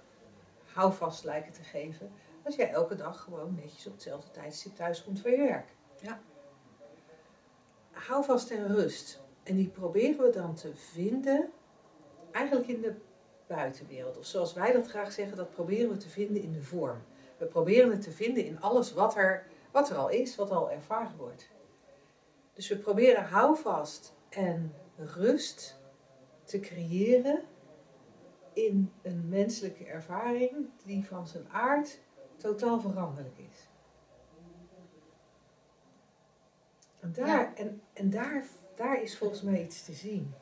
houvast 0.74 1.24
lijken 1.24 1.52
te 1.52 1.64
geven. 1.64 2.12
Als 2.44 2.56
jij 2.56 2.72
elke 2.72 2.96
dag 2.96 3.22
gewoon 3.22 3.56
netjes 3.56 3.88
op 3.88 3.94
hetzelfde 3.94 4.32
tijdstip 4.32 4.76
thuis 4.76 5.04
komt 5.04 5.22
voor 5.22 5.30
je 5.30 5.38
werk. 5.38 5.76
Ja. 6.02 6.20
Houvast 7.92 8.52
en 8.52 8.68
rust. 8.68 9.22
En 9.44 9.56
die 9.56 9.68
proberen 9.68 10.26
we 10.26 10.30
dan 10.30 10.56
te 10.56 10.76
vinden, 10.76 11.52
eigenlijk 12.32 12.68
in 12.68 12.82
de 12.82 12.96
buitenwereld. 13.56 14.18
Of 14.18 14.26
zoals 14.26 14.54
wij 14.54 14.72
dat 14.72 14.88
graag 14.88 15.12
zeggen, 15.12 15.38
dat 15.38 15.52
proberen 15.52 15.90
we 15.90 15.98
te 15.98 16.10
vinden 16.10 16.42
in 16.42 16.52
de 16.52 16.62
vorm. 16.62 17.02
We 17.38 17.46
proberen 17.46 17.92
het 17.92 18.02
te 18.02 18.12
vinden 18.12 18.46
in 18.46 18.62
alles 18.62 18.94
wat 18.94 19.16
er, 19.16 19.46
wat 19.72 19.90
er 19.90 19.96
al 19.96 20.10
is, 20.10 20.36
wat 20.36 20.52
al 20.52 20.72
ervaren 20.72 21.18
wordt. 21.18 21.50
Dus 22.54 22.68
we 22.68 22.78
proberen 22.78 23.24
houvast 23.24 24.14
en 24.30 24.74
rust 24.98 25.80
te 26.44 26.60
creëren 26.60 27.44
in 28.54 28.92
een 29.02 29.30
menselijke 29.30 29.86
ervaring 29.86 30.70
die 30.86 31.06
van 31.06 31.28
zijn 31.28 31.50
aard 31.50 32.00
totaal 32.38 32.80
veranderlijk 32.80 33.38
is. 33.38 33.68
En 37.00 37.14
daar, 37.14 37.28
Ja. 37.28 37.56
en, 37.56 37.82
en 37.94 38.10
daar, 38.10 38.46
daar 38.76 39.02
is 39.02 39.18
volgens 39.18 39.42
mij 39.42 39.64
iets 39.64 39.86
te 39.86 39.94
zien. 39.94 40.34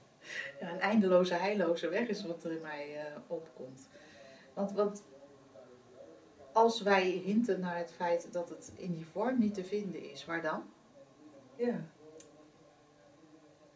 Ja, 0.59 0.71
een 0.71 0.79
eindeloze, 0.79 1.33
heilloze 1.33 1.89
weg 1.89 2.07
is 2.07 2.25
wat 2.25 2.43
er 2.43 2.51
in 2.51 2.61
mij 2.61 2.97
eh, 2.97 3.15
opkomt. 3.27 3.87
Want, 4.53 4.71
want 4.71 5.03
als 6.51 6.81
wij 6.81 7.05
hinten 7.05 7.59
naar 7.59 7.77
het 7.77 7.91
feit 7.91 8.33
dat 8.33 8.49
het 8.49 8.71
in 8.75 8.93
die 8.93 9.05
vorm 9.05 9.39
niet 9.39 9.53
te 9.53 9.63
vinden 9.63 10.11
is, 10.11 10.25
waar 10.25 10.41
dan? 10.41 10.73
Ja. 11.55 11.81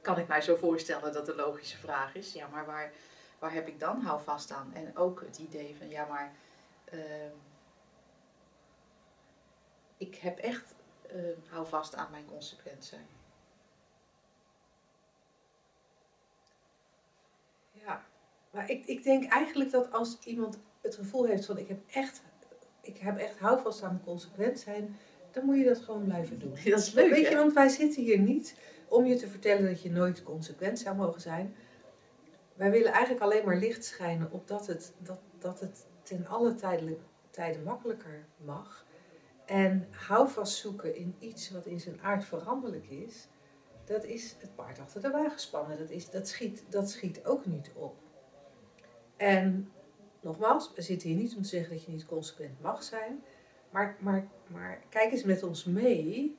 kan 0.02 0.18
ik 0.18 0.28
mij 0.28 0.42
zo 0.42 0.56
voorstellen 0.56 1.14
dat 1.14 1.26
de 1.26 1.36
logische 1.36 1.78
vraag 1.78 2.16
is. 2.16 2.34
Ja, 2.34 2.48
maar 2.48 2.66
waar, 2.66 2.92
waar 3.40 3.54
heb 3.54 3.68
ik 3.68 3.80
dan 3.80 4.02
houvast 4.02 4.52
aan? 4.52 4.74
En 4.74 4.98
ook 4.98 5.22
het 5.22 5.38
idee 5.38 5.76
van, 5.78 5.90
ja, 5.90 6.06
maar 6.06 6.34
ehm, 6.86 7.36
ik 9.98 10.16
heb 10.16 10.38
echt 10.38 10.74
uh, 11.16 11.38
houvast 11.50 11.96
aan 11.96 12.12
mijn 12.12 12.26
consequent 12.26 12.86
zijn. 12.86 13.08
Ja, 17.86 18.04
maar 18.52 18.70
ik, 18.70 18.86
ik 18.86 19.04
denk 19.04 19.32
eigenlijk 19.32 19.72
dat 19.72 19.92
als 19.92 20.20
iemand 20.24 20.60
het 20.82 20.96
gevoel 20.96 21.26
heeft 21.26 21.46
van 21.46 21.58
ik 21.58 21.68
heb 21.68 21.80
echt, 21.92 22.22
ik 22.82 22.98
heb 22.98 23.18
echt 23.18 23.40
houvast 23.40 23.84
aan 23.84 24.02
consequent 24.06 24.60
zijn, 24.60 24.96
dan 25.32 25.46
moet 25.46 25.58
je 25.58 25.66
dat 25.66 25.80
gewoon 25.80 26.04
blijven 26.04 26.40
doen. 26.40 26.54
Dat 26.66 26.80
is 26.80 26.94
leuk. 26.94 27.10
Weet 27.10 27.28
je, 27.28 27.36
want 27.36 27.54
wij 27.54 27.70
zitten 27.70 28.04
hier 28.04 28.20
niet 28.20 28.56
om 28.88 29.06
je 29.06 29.16
te 29.16 29.28
vertellen 29.28 29.66
dat 29.66 29.82
je 29.82 29.92
nooit 29.92 30.24
consequent 30.24 30.80
zou 30.80 30.96
mogen 30.96 31.22
zijn. 31.22 31.56
Wij 32.56 32.72
willen 32.72 32.92
eigenlijk 32.92 33.24
alleen 33.24 33.46
maar 33.46 33.58
licht 33.58 33.86
schijnen 33.86 34.32
op 34.32 34.48
dat 34.48 34.68
het, 34.68 34.94
dat, 34.98 35.20
dat 35.40 35.60
het 35.60 35.86
ten 36.04 36.28
alle 36.28 36.56
tijden, 36.56 36.98
tijden 37.30 37.64
makkelijker 37.64 38.26
mag. 38.38 38.86
En 39.46 39.88
houvast 39.92 40.58
zoeken 40.58 40.96
in 40.96 41.16
iets 41.20 41.50
wat 41.50 41.66
in 41.66 41.80
zijn 41.80 42.02
aard 42.02 42.26
veranderlijk 42.26 42.90
is, 42.90 43.28
dat 43.86 44.04
is 44.04 44.36
het 44.40 44.56
paard 44.56 44.80
achter 44.80 45.02
de 45.02 45.10
wagen 45.10 45.40
spannen. 45.40 45.78
Dat, 45.78 45.90
is, 45.90 46.10
dat, 46.10 46.28
schiet, 46.28 46.64
dat 46.70 46.90
schiet 46.90 47.26
ook 47.26 47.46
niet 47.46 47.72
op. 47.76 47.96
En 49.18 49.72
nogmaals, 50.22 50.74
we 50.76 50.82
zitten 50.82 51.10
hier 51.10 51.18
niet 51.18 51.36
om 51.36 51.42
te 51.42 51.48
zeggen 51.48 51.74
dat 51.74 51.84
je 51.84 51.92
niet 51.92 52.06
consequent 52.06 52.62
mag 52.62 52.84
zijn. 52.84 53.24
Maar, 53.70 53.98
maar, 54.00 54.28
maar 54.48 54.84
kijk 54.90 55.12
eens 55.12 55.24
met 55.24 55.44
ons 55.44 55.66
mee 55.66 56.38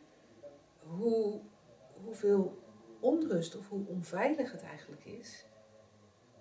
hoe, 0.78 1.40
hoeveel 2.04 2.58
onrust 3.00 3.56
of 3.56 3.68
hoe 3.68 3.86
onveilig 3.86 4.52
het 4.52 4.62
eigenlijk 4.62 5.04
is 5.04 5.46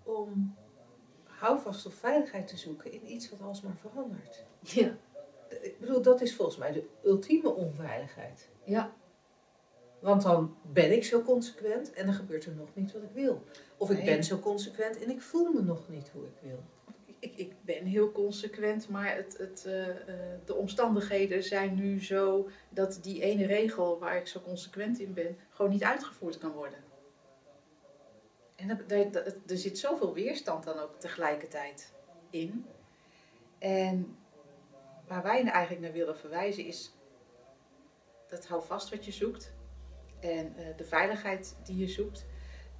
om 0.03 0.55
houvast 1.23 1.85
of 1.85 1.93
veiligheid 1.93 2.47
te 2.47 2.57
zoeken 2.57 2.91
in 2.91 3.11
iets 3.11 3.29
wat 3.29 3.41
alsmaar 3.41 3.77
verandert. 3.77 4.45
Ja. 4.59 4.97
Ik 5.61 5.79
bedoel, 5.79 6.01
dat 6.01 6.21
is 6.21 6.35
volgens 6.35 6.57
mij 6.57 6.71
de 6.71 6.89
ultieme 7.03 7.49
onveiligheid. 7.49 8.49
Ja. 8.63 8.93
Want 10.03 10.21
dan 10.21 10.55
ben 10.61 10.91
ik 10.91 11.03
zo 11.03 11.21
consequent 11.21 11.93
en 11.93 12.05
dan 12.05 12.15
gebeurt 12.15 12.45
er 12.45 12.55
nog 12.55 12.69
niet 12.73 12.91
wat 12.93 13.01
ik 13.03 13.11
wil. 13.13 13.43
Of 13.77 13.89
ik 13.89 13.97
Nee. 13.97 14.05
ben 14.05 14.23
zo 14.23 14.39
consequent 14.39 15.03
en 15.03 15.09
ik 15.09 15.21
voel 15.21 15.51
me 15.53 15.61
nog 15.61 15.89
niet 15.89 16.09
hoe 16.09 16.23
ik 16.25 16.37
wil. 16.41 16.63
Ik, 17.19 17.35
ik 17.35 17.53
ben 17.61 17.85
heel 17.85 18.11
consequent, 18.11 18.89
maar 18.89 19.15
het, 19.15 19.37
het, 19.37 19.65
eh, 19.65 19.89
eh, 19.89 20.39
de 20.45 20.55
omstandigheden 20.55 21.43
zijn 21.43 21.75
nu 21.75 22.03
zo 22.03 22.49
dat 22.69 22.99
die 23.01 23.21
ene 23.21 23.45
regel 23.45 23.99
waar 23.99 24.17
ik 24.17 24.27
zo 24.27 24.39
consequent 24.39 24.99
in 24.99 25.13
ben, 25.13 25.37
gewoon 25.49 25.71
niet 25.71 25.83
uitgevoerd 25.83 26.37
kan 26.37 26.51
worden. 26.51 26.79
En 28.55 28.67
dat- 28.67 28.91
er 29.47 29.57
zit 29.57 29.77
zoveel 29.79 30.13
weerstand 30.13 30.63
dan 30.63 30.79
ook 30.79 30.99
tegelijkertijd 30.99 31.93
in. 32.29 32.65
En 33.57 34.17
waar 35.07 35.23
wij 35.23 35.43
eigenlijk 35.43 35.81
naar 35.81 35.91
willen 35.91 36.17
verwijzen 36.17 36.65
is 36.65 36.93
dat 38.29 38.45
hou 38.47 38.63
vast 38.63 38.89
wat 38.89 39.05
je 39.05 39.11
zoekt 39.11 39.53
en 40.23 40.53
eh, 40.57 40.77
de 40.77 40.85
veiligheid 40.85 41.55
die 41.63 41.77
je 41.77 41.87
zoekt, 41.87 42.25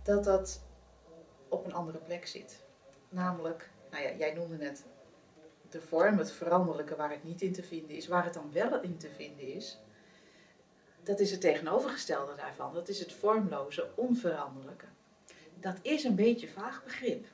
dat 0.03 0.23
dat 0.23 0.63
op 1.49 1.65
een 1.65 1.73
andere 1.73 1.97
plek 1.97 2.27
zit. 2.27 2.63
Namelijk, 3.09 3.69
nou 3.91 4.03
ja, 4.03 4.11
jij 4.17 4.33
noemde 4.33 4.57
net 4.57 4.83
de 5.69 5.81
vorm, 5.81 6.17
het 6.17 6.31
veranderlijke 6.31 6.95
waar 6.95 7.11
het 7.11 7.23
niet 7.23 7.41
in 7.41 7.53
te 7.53 7.63
vinden 7.63 7.95
is, 7.95 8.07
waar 8.07 8.23
het 8.23 8.33
dan 8.33 8.51
wel 8.51 8.81
in 8.81 8.97
te 8.97 9.09
vinden 9.09 9.53
is. 9.53 9.79
Dat 11.03 11.19
is 11.19 11.31
het 11.31 11.41
tegenovergestelde 11.41 12.35
daarvan. 12.35 12.73
Dat 12.73 12.87
is 12.87 12.99
het 12.99 13.13
vormloze, 13.13 13.89
onveranderlijke. 13.95 14.85
Dat 15.59 15.75
is 15.81 16.03
een 16.03 16.15
beetje 16.15 16.47
vaag 16.47 16.83
begrip. 16.83 17.25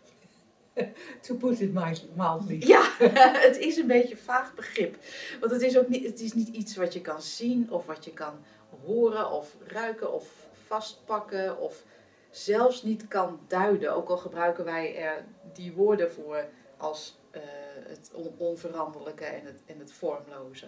To 1.21 1.35
put 1.35 1.59
it 1.59 1.73
mild- 1.73 2.15
mildly. 2.15 2.61
Ja, 2.67 2.95
het 3.47 3.57
is 3.57 3.77
een 3.77 3.87
beetje 3.87 4.17
vaag 4.17 4.55
begrip. 4.55 4.97
Want 5.39 5.51
het 5.51 5.61
is 5.61 5.77
ook 5.77 5.87
niet, 5.87 6.05
het 6.05 6.19
is 6.19 6.33
niet 6.33 6.47
iets 6.47 6.75
wat 6.75 6.93
je 6.93 7.01
kan 7.01 7.21
zien 7.21 7.71
of 7.71 7.85
wat 7.85 8.05
je 8.05 8.13
kan 8.13 8.39
horen 8.85 9.31
of 9.31 9.55
ruiken 9.67 10.13
of 10.13 10.47
vastpakken 10.67 11.57
of 11.59 11.83
zelfs 12.29 12.83
niet 12.83 13.07
kan 13.07 13.39
duiden. 13.47 13.93
Ook 13.95 14.09
al 14.09 14.17
gebruiken 14.17 14.65
wij 14.65 14.95
er 14.97 15.25
die 15.53 15.73
woorden 15.73 16.11
voor 16.11 16.45
als 16.77 17.19
eh, 17.31 17.41
het 17.87 18.11
on- 18.13 18.33
onveranderlijke 18.37 19.25
en 19.25 19.45
het, 19.45 19.61
en 19.65 19.79
het 19.79 19.91
vormloze. 19.93 20.65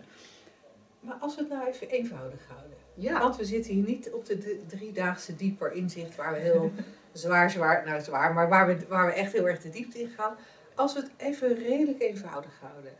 Maar 1.00 1.18
als 1.20 1.36
we 1.36 1.41
het 1.41 1.50
nou 1.50 1.68
even 1.68 1.89
eenvoudig 1.89 2.48
houden. 2.48 2.77
Ja, 2.94 3.20
Want 3.20 3.38
we 3.38 3.46
zitten 3.46 3.74
hier 3.74 3.84
niet 3.84 4.12
op 4.12 4.25
de 4.25 4.65
driedaagse 4.68 5.36
dieper 5.36 5.72
inzicht 5.72 6.15
waar 6.15 6.34
we 6.34 6.39
heel 6.39 6.72
zwaar, 7.12 7.51
zwaar, 7.51 7.86
nou 7.86 8.01
zwaar, 8.01 8.34
maar 8.34 8.50
waar 8.50 8.68
we, 8.68 8.88
waar 8.88 9.06
we 9.06 9.12
echt 9.13 9.32
heel 9.32 9.48
erg 9.48 9.62
de 9.62 9.70
diepte 9.70 10.00
in 10.00 10.10
gaan. 10.10 10.36
Als 10.75 10.94
we 10.94 11.00
het 11.00 11.12
even 11.18 11.56
redelijk 11.56 12.01
eenvoudig 12.01 12.60
houden. 12.60 12.91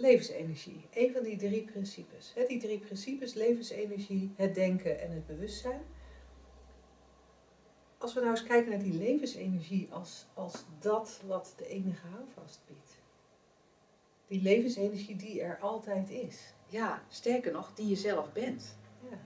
Levensenergie, 0.00 0.86
een 0.90 1.12
van 1.12 1.22
die 1.22 1.36
drie 1.36 1.64
principes. 1.64 2.32
Hè, 2.34 2.46
die 2.46 2.60
drie 2.60 2.78
principes, 2.78 3.34
levensenergie, 3.34 4.32
het 4.36 4.54
denken 4.54 5.00
en 5.00 5.10
het 5.10 5.26
bewustzijn. 5.26 5.82
Als 7.98 8.14
we 8.14 8.20
nou 8.20 8.32
eens 8.32 8.42
kijken 8.42 8.70
naar 8.70 8.82
die 8.82 8.98
levensenergie 8.98 9.88
als, 9.90 10.26
als 10.34 10.64
dat 10.78 11.20
wat 11.26 11.54
de 11.56 11.66
enige 11.66 12.06
houvast 12.06 12.60
biedt. 12.66 12.98
Die 14.26 14.42
levensenergie 14.42 15.16
die 15.16 15.40
er 15.40 15.58
altijd 15.58 16.10
is. 16.10 16.54
ja, 16.68 17.02
sterker 17.08 17.52
nog, 17.52 17.74
die 17.74 17.88
je 17.88 17.96
zelf 17.96 18.32
bent. 18.32 18.76
Ja. 19.10 19.18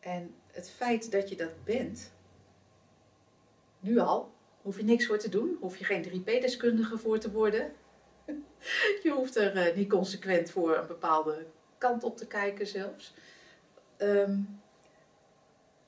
En 0.00 0.34
het 0.46 0.70
feit 0.70 1.10
dat 1.10 1.28
je 1.28 1.36
dat 1.36 1.64
bent, 1.64 2.12
nu 3.80 3.98
al, 3.98 4.30
hoef 4.62 4.76
je 4.76 4.84
niks 4.84 5.06
voor 5.06 5.18
te 5.18 5.28
doen. 5.28 5.56
Hoef 5.60 5.76
je 5.76 5.84
geen 5.84 6.04
3P-deskundige 6.04 6.98
voor 6.98 7.18
te 7.18 7.32
worden. 7.32 7.72
Je 9.02 9.10
hoeft 9.10 9.36
er 9.36 9.56
eh, 9.56 9.76
niet 9.76 9.88
consequent 9.88 10.50
voor 10.50 10.76
een 10.76 10.86
bepaalde 10.86 11.46
kant 11.78 12.04
op 12.04 12.16
te 12.16 12.26
kijken 12.26 12.66
zelfs. 12.66 13.14
Ehm, 13.96 14.40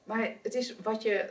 maar 0.04 0.36
het 0.42 0.54
is 0.54 0.76
wat 0.76 1.02
je, 1.02 1.30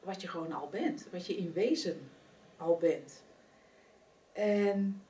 wat 0.00 0.20
je 0.20 0.28
gewoon 0.28 0.52
al 0.52 0.68
bent. 0.68 1.06
Wat 1.10 1.26
je 1.26 1.36
in 1.36 1.52
wezen 1.52 2.10
al 2.56 2.76
bent. 2.76 3.22
En 4.32 5.02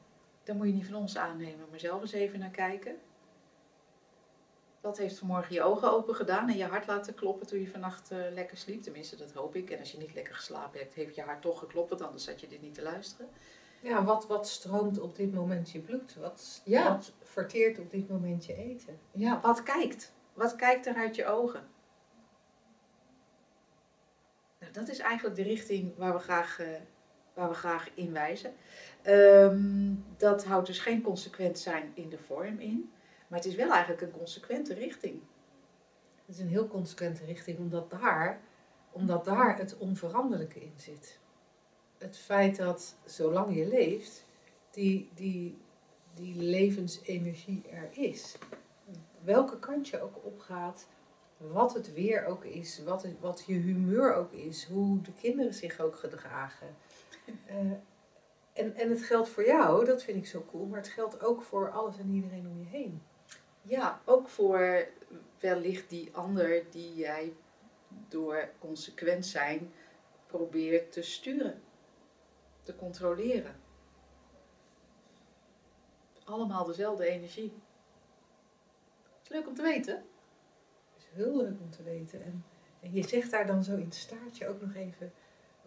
daar 0.45 0.57
moet 0.57 0.67
je 0.67 0.73
niet 0.73 0.87
van 0.87 0.95
ons 0.95 1.17
aannemen, 1.17 1.67
maar 1.71 1.81
zelf 1.81 2.01
eens 2.01 2.13
even 2.13 2.39
naar 2.39 2.51
kijken. 2.51 2.99
Wat 4.81 4.99
heeft 4.99 5.19
vanmorgen 5.19 5.55
je 5.55 5.63
ogen 5.63 5.93
open 5.93 6.15
gedaan 6.15 6.49
en 6.49 6.57
je 6.57 6.65
hart 6.65 6.87
laten 6.87 7.15
kloppen 7.15 7.47
toen 7.47 7.61
je 7.61 7.69
vannacht 7.69 8.11
eh, 8.11 8.19
lekker 8.33 8.57
sliep? 8.57 8.83
Tenminste, 8.83 9.17
dat 9.17 9.33
hoop 9.33 9.55
ik. 9.55 9.71
En 9.71 9.79
als 9.79 9.93
je 9.93 9.99
niet 9.99 10.15
lekker 10.15 10.35
geslapen 10.35 10.81
hebt, 10.81 10.95
heeft 10.95 11.15
je 11.15 11.23
hart 11.23 11.43
toch 11.43 11.59
geklopt, 11.59 12.03
anders 12.03 12.25
zat 12.25 12.41
je 12.41 12.49
dit 12.49 12.63
niet 12.63 12.75
te 12.75 12.83
luisteren. 12.83 13.29
Ja, 13.83 14.05
wat, 14.05 14.27
wat 14.27 14.49
stroomt 14.49 15.01
op 15.01 15.17
dit 15.17 15.35
moment 15.35 15.71
je 15.71 15.79
bloed? 15.81 16.15
Wat, 16.15 16.63
Ja. 16.65 16.89
wat 16.89 17.13
verteert 17.23 17.79
op 17.79 17.91
dit 17.91 18.09
moment 18.09 18.45
je 18.47 18.55
eten? 18.55 18.99
Ja, 19.11 19.41
wat 19.41 19.63
kijkt? 19.63 20.13
Wat 20.33 20.57
kijkt 20.57 20.87
er 20.87 20.95
uit 20.95 21.17
je 21.17 21.27
ogen? 21.27 21.69
Nou, 24.59 24.73
dat 24.73 24.89
is 24.89 24.99
eigenlijk 24.99 25.37
de 25.37 25.43
richting 25.43 25.97
waar 25.97 26.13
we 26.13 26.19
graag, 26.19 26.59
eh, 26.61 26.67
waar 27.35 27.49
we 27.49 27.55
graag 27.55 27.89
in 27.95 28.13
wijzen. 28.13 28.55
Ehm, 29.03 29.95
dat 30.17 30.45
houdt 30.45 30.67
dus 30.67 30.79
geen 30.79 31.03
consequent 31.03 31.59
zijn 31.59 31.91
in 31.95 32.09
de 32.09 32.19
vorm 32.19 32.59
in, 32.59 32.93
maar 33.29 33.39
het 33.39 33.49
is 33.49 33.55
wel 33.55 33.71
eigenlijk 33.71 34.03
een 34.03 34.11
consequente 34.11 34.75
richting. 34.75 35.23
Het 36.27 36.35
is 36.37 36.39
een 36.39 36.49
heel 36.49 36.69
consequente 36.69 37.25
richting, 37.25 37.59
omdat 37.59 37.91
daar, 37.91 38.41
omdat 38.93 39.25
daar 39.25 39.57
het 39.59 39.79
onveranderlijke 39.79 40.61
in 40.61 40.75
zit. 40.77 41.20
Het 42.01 42.17
feit 42.17 42.57
dat 42.57 42.97
zolang 43.05 43.57
je 43.57 43.67
leeft, 43.67 44.25
die, 44.71 45.11
die, 45.15 45.59
die 46.15 46.35
levensenergie 46.35 47.69
er 47.69 47.89
is. 47.91 48.37
Welke 49.23 49.59
kant 49.59 49.89
je 49.89 50.01
ook 50.01 50.25
opgaat, 50.25 50.87
wat 51.37 51.75
het 51.75 51.93
weer 51.93 52.25
ook 52.25 52.45
is, 52.45 52.83
wat, 52.85 53.07
wat 53.21 53.45
je 53.47 53.55
humeur 53.55 54.15
ook 54.15 54.33
is, 54.33 54.65
hoe 54.65 55.01
de 55.01 55.13
kinderen 55.13 55.55
zich 55.55 55.81
ook 55.81 55.97
gedragen. 55.97 56.77
Eh, 57.47 57.57
en, 58.53 58.75
en 58.75 58.91
het 58.91 59.03
geldt 59.03 59.29
voor 59.29 59.47
jou, 59.47 59.85
dat 59.85 60.03
vind 60.03 60.17
ik 60.17 60.27
zo 60.27 60.45
cool, 60.51 60.67
maar 60.67 60.79
het 60.79 60.89
geldt 60.89 61.23
ook 61.23 61.43
voor 61.43 61.71
alles 61.71 61.99
en 61.99 62.15
iedereen 62.15 62.47
om 62.47 62.59
je 62.59 62.69
heen. 62.69 63.03
Ja, 63.63 64.01
ook 64.05 64.29
voor 64.29 64.89
wellicht 65.39 65.91
die 65.91 66.11
ander 66.13 66.65
die 66.71 66.95
jij 66.95 67.33
door 68.09 68.51
consequent 68.59 69.27
zijn 69.27 69.73
probeert 70.27 70.93
te 70.93 71.03
sturen, 71.03 71.63
te 72.63 72.77
controleren. 72.77 73.55
Allemaal 76.25 76.65
dezelfde 76.65 77.07
energie. 77.07 77.53
Is 79.23 79.29
leuk 79.29 79.47
om 79.47 79.55
te 79.55 79.63
weten. 79.63 79.95
Dat 80.93 81.03
is 81.03 81.09
heel 81.13 81.37
leuk 81.37 81.61
om 81.61 81.71
te 81.71 81.83
weten. 81.83 82.25
En, 82.25 82.45
en 82.81 82.93
je 82.93 83.09
zegt 83.09 83.31
daar 83.31 83.47
dan 83.47 83.65
zo 83.65 83.77
in 83.77 83.85
het 83.85 83.95
staartje 83.95 84.49
ook 84.49 84.61
nog 84.61 84.75
even 84.75 85.13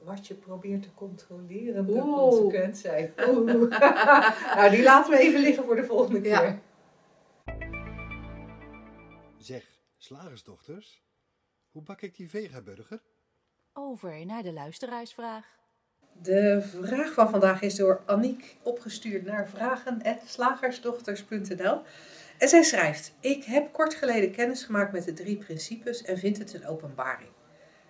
wat 0.04 0.28
je 0.28 0.36
probeert 0.36 0.84
te 0.84 0.94
controleren. 0.94 1.86
Moet 1.86 1.96
Oeh. 1.96 2.18
consequent 2.18 2.78
zijn. 2.78 3.14
Oeh. 3.28 3.70
nou, 4.56 4.70
die 4.70 4.84
laten 4.84 5.12
we 5.12 5.20
even 5.20 5.42
liggen 5.42 5.64
voor 5.64 5.76
de 5.76 5.86
volgende 5.86 6.22
keer. 6.22 6.32
Ja. 6.32 6.60
Zeg, 9.38 9.80
slagersdochters, 9.98 11.04
Hoe 11.72 11.82
bak 11.82 12.02
ik 12.02 12.16
die 12.16 12.30
vegaburger? 12.30 13.02
Over 13.74 14.26
naar 14.26 14.44
de 14.44 14.54
luisteraarsvraag. 14.54 15.63
De 16.22 16.62
vraag 16.82 17.14
van 17.14 17.30
vandaag 17.30 17.62
is 17.62 17.76
door 17.76 18.02
Aniek 18.06 18.58
opgestuurd 18.62 19.26
naar 19.26 19.48
vragen.slagersdochters.nl. 19.48 21.82
En 22.38 22.48
zij 22.48 22.64
schrijft: 22.64 23.14
Ik 23.20 23.44
heb 23.44 23.74
kort 23.74 23.94
geleden 23.94 24.32
kennis 24.32 24.64
gemaakt 24.64 24.92
met 24.92 25.04
de 25.04 25.14
drie 25.14 25.38
principes 25.38 26.02
en 26.02 26.18
vind 26.18 26.38
het 26.38 26.54
een 26.54 26.68
openbaring. 26.68 27.30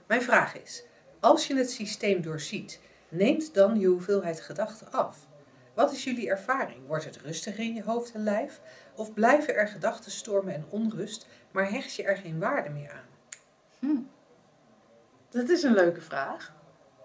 Mijn 0.08 0.22
vraag 0.22 0.62
is: 0.62 0.84
als 1.20 1.48
je 1.48 1.56
het 1.56 1.72
systeem 1.72 2.22
doorziet, 2.22 2.80
neemt 3.10 3.53
dan 3.53 3.80
je 3.80 3.88
hoeveelheid 3.88 4.42
gedachten 4.42 4.92
af? 4.92 5.27
Wat 5.74 5.92
is 5.92 6.03
jullie 6.03 6.30
ervaring? 6.30 6.88
Wordt 6.88 7.06
het 7.06 7.18
rustiger 7.18 7.63
in 7.63 7.74
je 7.74 7.84
hoofd 7.84 8.12
en 8.12 8.24
lijf? 8.24 8.62
Of 8.96 9.13
blijven 9.13 9.56
er 9.56 9.68
gedachtenstormen 9.68 10.53
en 10.53 10.65
onrust, 10.70 11.27
maar 11.51 11.70
hecht 11.70 11.96
je 11.96 12.03
er 12.03 12.18
geen 12.18 12.39
waarde 12.39 12.70
meer 12.70 12.92
aan? 12.92 13.08
Hm. 13.80 14.01
Dat 15.30 15.50
is 15.50 15.63
een 15.63 15.74
leuke 15.74 16.01
vraag. 16.01 16.53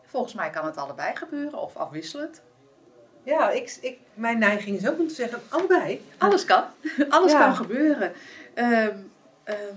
Volgens 0.09 0.35
mij 0.35 0.51
kan 0.51 0.67
het 0.67 0.77
allebei 0.77 1.17
gebeuren 1.17 1.59
of 1.59 1.77
afwisselend. 1.77 2.41
Ja, 3.23 3.51
ik, 3.51 3.79
ik, 3.81 3.99
mijn 4.15 4.39
neiging 4.39 4.77
is 4.77 4.89
ook 4.89 4.99
om 4.99 5.09
te 5.09 5.15
zeggen: 5.15 5.41
allebei. 5.49 6.05
Alles 6.19 6.45
kan. 6.45 6.65
Alles 7.09 7.33
Ja. 7.33 7.39
kan 7.39 7.57
gebeuren. 7.57 8.13
Ehm, 8.55 8.97
ehm, 9.45 9.77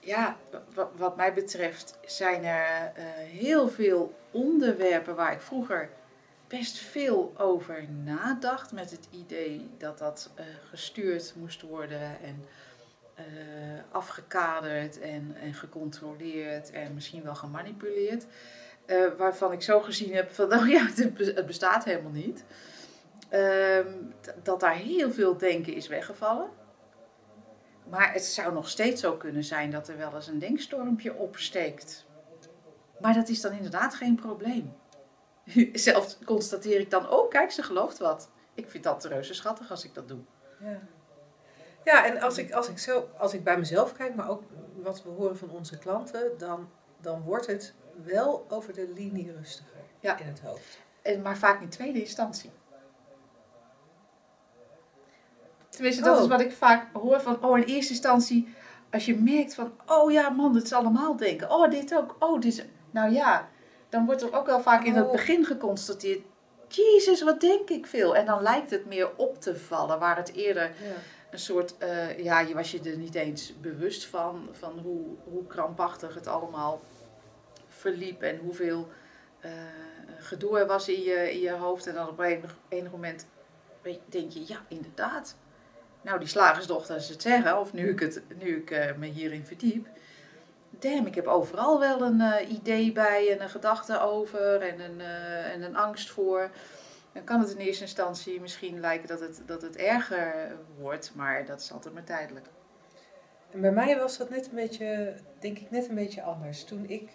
ja, 0.00 0.36
wat, 0.74 0.88
wat 0.96 1.16
mij 1.16 1.32
betreft 1.34 1.98
zijn 2.06 2.44
er 2.44 2.92
eh, 2.94 3.04
heel 3.16 3.68
veel 3.68 4.14
onderwerpen 4.30 5.14
waar 5.14 5.32
ik 5.32 5.40
vroeger 5.40 5.88
best 6.48 6.78
veel 6.78 7.32
over 7.36 7.84
nadacht. 8.04 8.72
Met 8.72 8.90
het 8.90 9.08
idee 9.10 9.70
dat 9.78 9.98
dat 9.98 10.30
eh, 10.34 10.44
gestuurd 10.68 11.32
moest 11.36 11.62
worden 11.62 12.00
en 12.00 12.44
eh, 13.14 13.24
afgekaderd 13.90 15.00
en, 15.00 15.36
en 15.40 15.54
gecontroleerd 15.54 16.70
en 16.70 16.94
misschien 16.94 17.22
wel 17.22 17.34
gemanipuleerd. 17.34 18.26
Eh, 18.86 19.04
waarvan 19.18 19.52
ik 19.52 19.62
zo 19.62 19.80
gezien 19.80 20.14
heb 20.14 20.30
van, 20.30 20.52
oh 20.58 20.68
ja, 20.68 20.86
het 20.86 21.14
be- 21.14 21.32
het 21.34 21.46
bestaat 21.46 21.84
helemaal 21.84 22.10
niet. 22.10 22.44
Ehm, 23.28 23.92
dat 24.42 24.60
daar 24.60 24.74
heel 24.76 25.12
veel 25.12 25.36
denken 25.36 25.74
is 25.74 25.88
weggevallen. 25.88 26.48
Maar 27.90 28.12
het 28.12 28.24
zou 28.24 28.52
nog 28.52 28.68
steeds 28.68 29.00
zo 29.00 29.16
kunnen 29.16 29.44
zijn 29.44 29.70
dat 29.70 29.88
er 29.88 29.96
wel 29.96 30.14
eens 30.14 30.26
een 30.26 30.38
denkstormpje 30.38 31.14
opsteekt. 31.14 32.06
Maar 33.00 33.14
dat 33.14 33.28
is 33.28 33.40
dan 33.40 33.52
inderdaad 33.52 33.94
geen 33.94 34.14
probleem. 34.14 34.72
Zelf 35.72 36.18
constateer 36.24 36.80
ik 36.80 36.90
dan, 36.90 37.10
oh 37.10 37.30
kijk, 37.30 37.50
ze 37.50 37.62
gelooft 37.62 37.98
wat. 37.98 38.30
Ik 38.54 38.70
vind 38.70 38.84
dat 38.84 39.04
reuze 39.04 39.34
schattig 39.34 39.70
als 39.70 39.84
ik 39.84 39.94
dat 39.94 40.08
doe. 40.08 40.20
Ja, 40.60 40.80
ja 41.84 42.06
en 42.06 42.20
als 42.20 42.38
ik, 42.38 42.52
als, 42.52 42.68
ik 42.68 42.78
zo, 42.78 43.08
als 43.18 43.34
ik 43.34 43.44
bij 43.44 43.58
mezelf 43.58 43.92
kijk, 43.92 44.14
maar 44.14 44.28
ook 44.30 44.42
wat 44.74 45.02
we 45.02 45.08
horen 45.10 45.36
van 45.38 45.50
onze 45.50 45.78
klanten, 45.78 46.30
dan, 46.38 46.68
dan 47.00 47.22
wordt 47.22 47.46
het 47.46 47.74
wel 48.04 48.46
over 48.48 48.72
de 48.74 48.88
linie 48.94 49.32
rustiger 49.36 49.70
Ja. 50.00 50.18
in 50.18 50.26
het 50.26 50.40
hoofd. 50.40 50.78
En, 51.02 51.22
maar 51.22 51.36
vaak 51.36 51.60
in 51.60 51.68
tweede 51.68 52.00
instantie. 52.00 52.50
Tenminste, 55.68 56.02
dat 56.02 56.16
Oh. 56.16 56.22
is 56.22 56.28
wat 56.28 56.40
ik 56.40 56.52
vaak 56.52 56.86
hoor 56.96 57.20
van, 57.20 57.44
oh 57.44 57.58
in 57.58 57.64
eerste 57.64 57.92
instantie, 57.92 58.54
als 58.90 59.06
je 59.06 59.18
merkt 59.18 59.54
van, 59.54 59.72
oh 59.86 60.12
ja 60.12 60.28
man, 60.30 60.54
het 60.54 60.64
is 60.64 60.72
allemaal 60.72 61.16
denken. 61.16 61.50
Oh 61.50 61.70
dit 61.70 61.94
ook, 61.94 62.16
oh 62.18 62.40
dit 62.40 62.52
is... 62.58 62.64
Nou 62.90 63.12
ja, 63.12 63.48
dan 63.88 64.04
wordt 64.06 64.22
er 64.22 64.34
ook 64.36 64.46
wel 64.46 64.60
vaak 64.60 64.84
in 64.84 64.94
het 64.94 65.04
Oh. 65.06 65.12
begin 65.12 65.44
geconstateerd, 65.44 66.20
Jezus, 66.68 67.22
wat 67.22 67.40
denk 67.40 67.70
ik 67.70 67.86
veel. 67.86 68.16
En 68.16 68.26
dan 68.26 68.42
lijkt 68.42 68.70
het 68.70 68.86
meer 68.86 69.10
op 69.16 69.40
te 69.40 69.56
vallen, 69.56 69.98
waar 69.98 70.16
het 70.16 70.32
eerder 70.32 70.62
Ja. 70.62 70.92
Een 71.32 71.38
soort, 71.38 71.78
eh, 71.78 72.18
ja, 72.18 72.40
je 72.40 72.54
was 72.54 72.70
je 72.70 72.80
er 72.80 72.96
niet 72.96 73.14
eens 73.14 73.52
bewust 73.60 74.06
van, 74.06 74.48
van 74.52 74.78
hoe, 74.78 75.04
hoe 75.24 75.46
krampachtig 75.46 76.14
het 76.14 76.26
allemaal 76.26 76.80
verliep 77.68 78.22
en 78.22 78.38
hoeveel 78.38 78.88
eh, 79.40 79.50
gedoe 80.18 80.58
er 80.58 80.66
was 80.66 80.88
in 80.88 81.02
je, 81.02 81.32
in 81.32 81.40
je 81.40 81.50
hoofd. 81.52 81.86
En 81.86 81.94
dan 81.94 82.08
op 82.08 82.18
een 82.18 82.44
enig 82.68 82.90
moment 82.90 83.26
denk 84.04 84.32
je, 84.32 84.44
ja, 84.46 84.64
inderdaad. 84.68 85.36
Nou, 86.02 86.18
die 86.18 86.28
slagersdochters 86.28 87.08
het 87.08 87.22
zeggen, 87.22 87.60
of 87.60 87.72
nu 87.72 87.90
ik, 87.90 88.00
het, 88.00 88.22
nu 88.38 88.56
ik 88.56 88.70
eh, 88.70 88.94
me 88.96 89.06
hierin 89.06 89.46
verdiep. 89.46 89.86
Damn, 90.70 91.06
ik 91.06 91.14
heb 91.14 91.26
overal 91.26 91.78
wel 91.78 92.02
een 92.02 92.52
idee 92.52 92.92
bij 92.92 93.32
en 93.32 93.42
een 93.42 93.50
gedachte 93.50 94.00
over 94.00 94.60
en 94.60 94.80
een, 94.80 95.00
en 95.52 95.62
een 95.62 95.76
angst 95.76 96.10
voor. 96.10 96.50
Dan 97.12 97.24
kan 97.24 97.40
het 97.40 97.50
in 97.50 97.56
eerste 97.56 97.82
instantie 97.82 98.40
misschien 98.40 98.80
lijken 98.80 99.08
dat 99.08 99.20
het, 99.20 99.42
dat 99.46 99.62
het 99.62 99.76
erger 99.76 100.56
wordt, 100.78 101.14
maar 101.14 101.46
dat 101.46 101.60
is 101.60 101.72
altijd 101.72 101.94
maar 101.94 102.04
tijdelijk. 102.04 102.46
En 103.50 103.60
bij 103.60 103.72
mij 103.72 103.98
was 103.98 104.18
dat 104.18 104.30
net 104.30 104.46
een 104.46 104.54
beetje, 104.54 105.14
denk 105.38 105.58
ik, 105.58 105.70
net 105.70 105.88
een 105.88 105.94
beetje 105.94 106.22
anders. 106.22 106.64
Toen 106.64 106.88
ik 106.88 107.10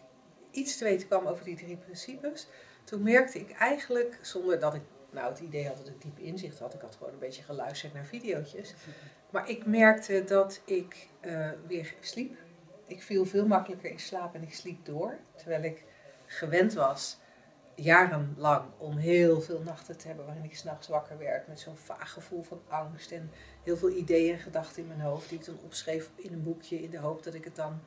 iets 0.51 0.77
te 0.77 0.83
weten 0.83 1.07
kwam 1.07 1.25
over 1.25 1.45
die 1.45 1.55
drie 1.55 1.77
principes, 1.77 2.47
toen 2.83 3.03
merkte 3.03 3.39
ik 3.39 3.51
eigenlijk, 3.51 4.19
zonder 4.21 4.59
dat 4.59 4.73
ik 4.73 4.81
nou 5.09 5.29
het 5.29 5.39
idee 5.39 5.67
had 5.67 5.77
dat 5.77 5.87
ik 5.87 6.01
diep 6.01 6.19
inzicht 6.19 6.59
had, 6.59 6.73
ik 6.73 6.81
had 6.81 6.95
gewoon 6.95 7.13
een 7.13 7.19
beetje 7.19 7.43
geluisterd 7.43 7.93
naar 7.93 8.05
video's, 8.05 8.55
maar 9.29 9.49
ik 9.49 9.65
merkte 9.65 10.23
dat 10.23 10.61
ik 10.65 11.07
eh, 11.19 11.49
weer 11.67 11.95
sliep. 11.99 12.37
Ik 12.85 13.03
viel 13.03 13.25
veel 13.25 13.47
makkelijker 13.47 13.89
in 13.89 13.99
slaap 13.99 14.35
en 14.35 14.43
ik 14.43 14.53
sliep 14.53 14.85
door, 14.85 15.17
terwijl 15.35 15.63
ik 15.63 15.83
gewend 16.25 16.73
was 16.73 17.17
jarenlang 17.77 18.63
om 18.77 18.97
heel 18.97 19.41
veel 19.41 19.61
nachten 19.65 19.97
te 19.97 20.07
hebben 20.07 20.25
waarin 20.25 20.43
ik 20.43 20.55
s'nachts 20.55 20.87
wakker 20.87 21.17
werd 21.17 21.47
met 21.47 21.59
zo'n 21.59 21.77
vaag 21.77 22.11
gevoel 22.11 22.43
van 22.43 22.61
angst 22.67 23.11
en 23.11 23.31
heel 23.63 23.77
veel 23.77 23.89
ideeën 23.89 24.33
en 24.33 24.39
gedachten 24.39 24.81
in 24.81 24.87
mijn 24.87 24.99
hoofd 24.99 25.29
die 25.29 25.39
ik 25.39 25.45
dan 25.45 25.59
opschreef 25.63 26.09
in 26.15 26.33
een 26.33 26.43
boekje 26.43 26.81
in 26.81 26.89
de 26.89 26.97
hoop 26.97 27.23
dat 27.23 27.33
ik 27.33 27.43
het 27.43 27.55
dan 27.55 27.79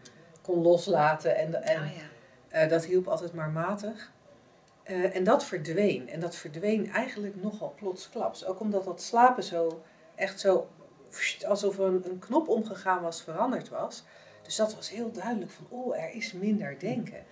kon 0.43 0.63
loslaten. 0.63 1.37
En, 1.37 1.63
en 1.63 1.83
Oh 1.83 1.89
ja. 1.97 2.03
eh, 2.49 2.69
dat 2.69 2.85
hielp 2.85 3.09
altijd 3.09 3.33
maar 3.33 3.51
matig. 3.51 4.13
Eh, 4.83 5.17
en 5.17 5.25
dat 5.25 5.45
verdween. 5.45 6.09
En 6.09 6.21
dat 6.21 6.37
verdween 6.37 6.93
eigenlijk 6.93 7.43
nogal 7.43 7.75
plotsklaps. 7.77 8.45
Ook 8.45 8.61
omdat 8.61 8.85
dat 8.85 9.03
slapen 9.03 9.43
zo 9.43 9.83
echt 10.15 10.41
zo 10.41 10.69
alsof 11.47 11.79
er 11.79 11.85
een, 11.85 12.03
een 12.05 12.19
knop 12.19 12.49
omgegaan 12.49 13.03
was, 13.03 13.23
veranderd 13.23 13.69
was. 13.69 14.05
Dus 14.51 14.59
dat 14.59 14.75
was 14.75 14.91
heel 14.91 15.13
duidelijk 15.13 15.51
van, 15.51 15.67
oh, 15.69 15.99
er 15.99 16.15
is 16.15 16.33
minder 16.33 16.79
denken. 16.79 17.25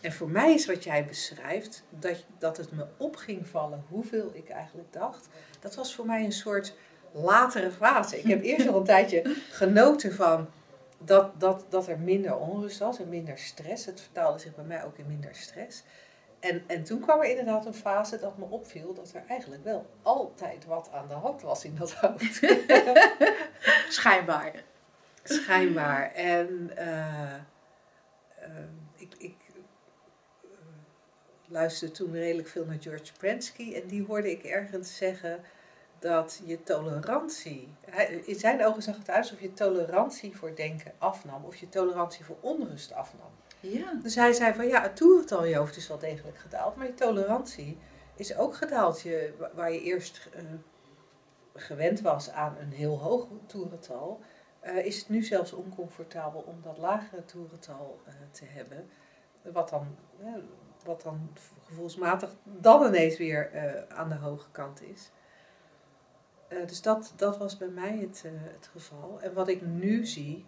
En 0.00 0.12
voor 0.12 0.28
mij 0.28 0.54
is 0.54 0.66
wat 0.66 0.84
jij 0.84 1.04
beschrijft, 1.04 1.82
dat, 1.88 2.24
dat 2.38 2.56
het 2.56 2.72
me 2.72 2.86
op 2.96 3.16
ging 3.16 3.48
vallen 3.48 3.84
hoeveel 3.88 4.30
ik 4.32 4.48
eigenlijk 4.48 4.92
dacht. 4.92 5.28
Dat 5.60 5.74
was 5.74 5.94
voor 5.94 6.06
mij 6.06 6.24
een 6.24 6.32
soort 6.32 6.74
latere 7.12 7.70
fase. 7.70 8.18
Ik 8.18 8.26
heb 8.26 8.42
eerst 8.42 8.68
al 8.68 8.78
een 8.78 8.84
tijdje 8.84 9.36
genoten 9.50 10.14
van 10.14 10.48
dat, 10.98 11.40
dat, 11.40 11.64
dat 11.68 11.88
er 11.88 11.98
minder 11.98 12.36
onrust 12.36 12.78
was 12.78 12.98
en 12.98 13.08
minder 13.08 13.38
stress. 13.38 13.86
Het 13.86 14.00
vertaalde 14.00 14.38
zich 14.38 14.54
bij 14.54 14.64
mij 14.64 14.84
ook 14.84 14.98
in 14.98 15.06
minder 15.06 15.34
stress. 15.34 15.82
En, 16.40 16.62
en 16.66 16.84
toen 16.84 17.00
kwam 17.00 17.20
er 17.20 17.30
inderdaad 17.30 17.66
een 17.66 17.74
fase 17.74 18.18
dat 18.18 18.38
me 18.38 18.44
opviel 18.48 18.94
dat 18.94 19.12
er 19.14 19.22
eigenlijk 19.28 19.64
wel 19.64 19.86
altijd 20.02 20.64
wat 20.64 20.88
aan 20.92 21.08
de 21.08 21.14
hand 21.14 21.42
was 21.42 21.64
in 21.64 21.76
dat 21.76 21.92
hoofd. 21.92 22.40
Schijnbaar. 23.98 24.68
Schijnbaar. 25.24 26.12
En 26.12 26.70
eh, 26.76 27.34
eh, 27.34 27.40
ik, 28.96 29.14
ik 29.18 29.36
eh, 29.48 30.48
luisterde 31.46 31.94
toen 31.94 32.12
redelijk 32.12 32.48
veel 32.48 32.64
naar 32.64 32.80
George 32.80 33.12
Pransky 33.18 33.74
en 33.74 33.86
die 33.86 34.04
hoorde 34.04 34.30
ik 34.30 34.42
ergens 34.42 34.96
zeggen 34.96 35.40
dat 35.98 36.40
je 36.44 36.62
tolerantie, 36.62 37.74
hij- 37.90 38.06
in 38.24 38.34
zijn 38.34 38.64
ogen 38.64 38.82
zag 38.82 38.96
het 38.96 39.10
uit 39.10 39.18
alsof 39.24 39.40
je 39.40 39.52
tolerantie 39.52 40.36
voor 40.36 40.56
denken 40.56 40.92
afnam 40.98 41.44
of 41.44 41.56
je 41.56 41.68
tolerantie 41.68 42.24
voor 42.24 42.36
onrust 42.40 42.92
afnam. 42.92 43.30
Ja. 43.60 43.92
Dus 44.02 44.14
hij 44.14 44.32
zei 44.32 44.54
van 44.54 44.66
ja, 44.66 44.82
het 44.82 44.96
toerental 44.96 45.42
in 45.44 45.50
je 45.50 45.56
hoofd 45.56 45.76
is 45.76 45.88
wel 45.88 45.98
degelijk 45.98 46.38
gedaald, 46.38 46.76
maar 46.76 46.86
je 46.86 46.94
tolerantie 46.94 47.78
is 48.16 48.36
ook 48.36 48.54
gedaald. 48.54 49.00
Je, 49.00 49.34
wa- 49.38 49.50
waar 49.54 49.72
je 49.72 49.80
eerst 49.82 50.28
gewend 51.54 52.00
was 52.00 52.30
aan 52.30 52.56
een 52.60 52.72
heel 52.72 52.98
hoog 52.98 53.26
toerental, 53.46 54.20
eh, 54.60 54.86
is 54.86 54.98
het 54.98 55.08
nu 55.08 55.22
zelfs 55.22 55.52
oncomfortabel 55.52 56.40
om 56.40 56.60
dat 56.62 56.78
lagere 56.78 57.24
toerental 57.24 58.00
eh, 58.04 58.14
te 58.30 58.44
hebben. 58.44 58.90
Wat 59.42 59.68
dan, 59.68 59.96
eh, 60.20 60.32
wat 60.84 61.02
dan 61.02 61.30
gevoelsmatig 61.64 62.36
dan 62.44 62.86
ineens 62.86 63.16
weer 63.16 63.50
aan 63.88 64.08
de 64.08 64.14
hoge 64.14 64.50
kant 64.50 64.82
is. 64.82 65.10
Dus 66.48 66.82
dat, 66.82 67.12
dat 67.16 67.38
was 67.38 67.56
bij 67.56 67.68
mij 67.68 67.98
het, 67.98 68.24
het 68.26 68.66
geval. 68.72 69.20
En 69.20 69.34
wat 69.34 69.48
ik 69.48 69.62
nu 69.62 70.06
zie, 70.06 70.46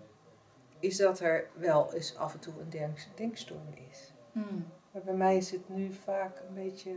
is 0.78 0.96
dat 0.96 1.20
er 1.20 1.48
wel 1.54 1.94
eens 1.94 2.16
af 2.16 2.32
en 2.32 2.40
toe 2.40 2.60
een 2.60 2.70
denk- 2.70 3.06
denkstorm 3.14 3.72
is. 3.90 4.12
Hmm. 4.32 4.66
Maar 4.92 5.02
bij 5.02 5.14
mij 5.14 5.36
is 5.36 5.50
het 5.50 5.68
nu 5.68 5.92
vaak 5.92 6.42
een 6.48 6.54
beetje. 6.54 6.96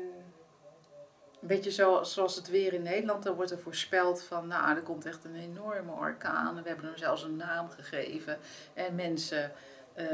Een 1.46 1.56
beetje 1.56 1.72
zo, 1.72 2.04
zoals 2.04 2.36
het 2.36 2.50
weer 2.50 2.74
in 2.74 2.82
Nederland, 2.82 3.24
dan 3.24 3.36
wordt 3.36 3.52
er 3.52 3.60
voorspeld 3.60 4.24
van, 4.24 4.48
nou, 4.48 4.76
er 4.76 4.82
komt 4.82 5.06
echt 5.06 5.26
een 5.26 5.36
enorme 5.36 5.92
orkaan. 5.92 6.58
En 6.58 6.64
we 6.64 6.70
hebben 6.70 6.86
hem 6.86 6.98
zelfs 6.98 7.24
een 7.24 7.36
naam 7.36 7.70
gegeven. 7.70 8.38
En 8.74 8.96
mensen, 8.96 9.52
eh, 9.94 10.06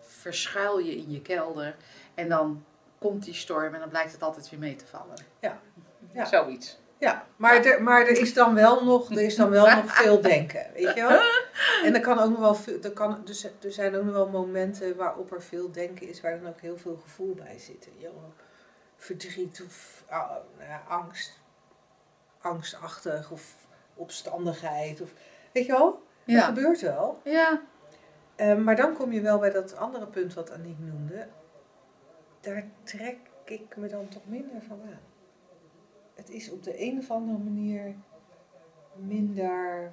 verschuil 0.00 0.78
je 0.78 0.96
in 0.96 1.10
je 1.10 1.22
kelder. 1.22 1.76
En 2.14 2.28
dan 2.28 2.64
komt 2.98 3.24
die 3.24 3.34
storm 3.34 3.74
en 3.74 3.80
dan 3.80 3.88
blijkt 3.88 4.12
het 4.12 4.22
altijd 4.22 4.50
weer 4.50 4.60
mee 4.60 4.76
te 4.76 4.86
vallen. 4.86 5.16
Ja. 5.40 5.60
Ja. 6.12 6.24
Zoiets. 6.24 6.78
Ja, 6.98 7.26
maar 7.36 7.64
er, 7.64 7.82
maar 7.82 8.06
er 8.06 8.18
is 8.20 8.34
dan 8.34 8.54
wel 8.54 8.84
nog, 8.84 9.10
er 9.10 9.22
is 9.22 9.36
dan 9.36 9.50
wel 9.50 9.66
nog 9.76 9.94
veel 9.94 10.20
denken, 10.20 10.66
weet 10.74 10.94
je 10.94 11.00
wel? 11.00 11.20
En 11.84 11.94
er 11.94 12.00
kan 12.00 12.18
ook 12.18 12.30
nog 12.30 12.38
wel 12.38 12.54
veel, 12.54 12.78
er, 12.82 12.92
kan, 12.92 13.22
dus, 13.24 13.44
er 13.44 13.72
zijn 13.72 13.96
ook 13.96 14.04
nog 14.04 14.14
wel 14.14 14.28
momenten 14.28 14.96
waarop 14.96 15.32
er 15.32 15.42
veel 15.42 15.72
denken 15.72 16.08
is, 16.08 16.20
waar 16.20 16.40
dan 16.40 16.48
ook 16.48 16.60
heel 16.60 16.78
veel 16.78 16.96
gevoel 17.02 17.34
bij 17.34 17.58
zit. 17.58 17.88
Wel? 18.00 18.32
Verdriet 19.02 19.62
of 19.66 20.04
ah, 20.08 20.30
nou 20.58 20.80
angst, 20.88 21.40
angstachtig 22.40 23.30
of 23.30 23.66
opstandigheid. 23.94 25.00
Of, 25.00 25.12
weet 25.52 25.66
je 25.66 25.72
wel? 25.72 26.02
Dat 26.36 26.44
gebeurt 26.44 26.80
wel. 26.80 27.20
Ja. 27.24 27.62
Eh, 28.36 28.56
maar 28.56 28.76
dan 28.76 28.94
kom 28.94 29.12
je 29.12 29.20
wel 29.20 29.38
bij 29.38 29.50
dat 29.50 29.76
andere 29.76 30.06
punt 30.06 30.34
wat 30.34 30.50
Aniek 30.50 30.78
noemde. 30.78 31.28
Daar 32.40 32.64
trek 32.82 33.16
ik 33.44 33.76
me 33.76 33.88
dan 33.88 34.08
toch 34.08 34.26
minder 34.26 34.62
van 34.62 34.80
aan. 34.82 35.00
Het 36.14 36.30
is 36.30 36.50
op 36.50 36.62
de 36.62 36.80
een 36.82 36.98
of 36.98 37.10
andere 37.10 37.38
manier 37.38 37.94
minder, 38.96 39.92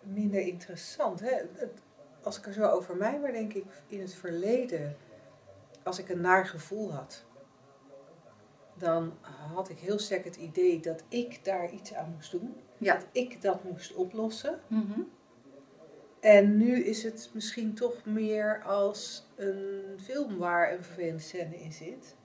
minder 0.00 0.40
interessant. 0.40 1.20
Hè? 1.20 1.30
Het- 1.54 1.80
Als 2.22 2.38
ik 2.38 2.46
er 2.46 2.52
zo 2.52 2.68
over 2.68 2.96
mij, 2.96 3.18
maar 3.20 3.32
denk 3.32 3.52
ik 3.52 3.64
in 3.86 4.00
het 4.00 4.14
verleden, 4.14 4.96
als 5.84 5.98
ik 5.98 6.08
een 6.08 6.20
naar 6.20 6.46
gevoel 6.46 6.92
had, 6.92 7.24
dan 8.74 9.18
had 9.54 9.68
ik 9.68 9.78
heel 9.78 9.98
sterk 9.98 10.24
het 10.24 10.36
idee 10.36 10.80
dat 10.80 11.02
ik 11.08 11.44
daar 11.44 11.70
iets 11.70 11.94
aan 11.94 12.12
moest 12.14 12.30
doen. 12.30 12.56
Ja. 12.78 12.94
Dat 12.94 13.06
ik 13.12 13.42
dat 13.42 13.64
moest 13.64 13.94
oplossen. 13.94 14.60
Mhm. 14.66 15.00
En 16.20 16.56
nu 16.56 16.84
is 16.84 17.02
het 17.02 17.30
misschien 17.34 17.74
toch 17.74 18.04
meer 18.04 18.62
als 18.62 19.26
een 19.36 19.98
film 20.02 20.38
waar 20.38 20.72
een 20.72 20.84
vervelende 20.84 21.22
scène 21.22 21.56
in 21.60 21.72
zit. 21.72 22.16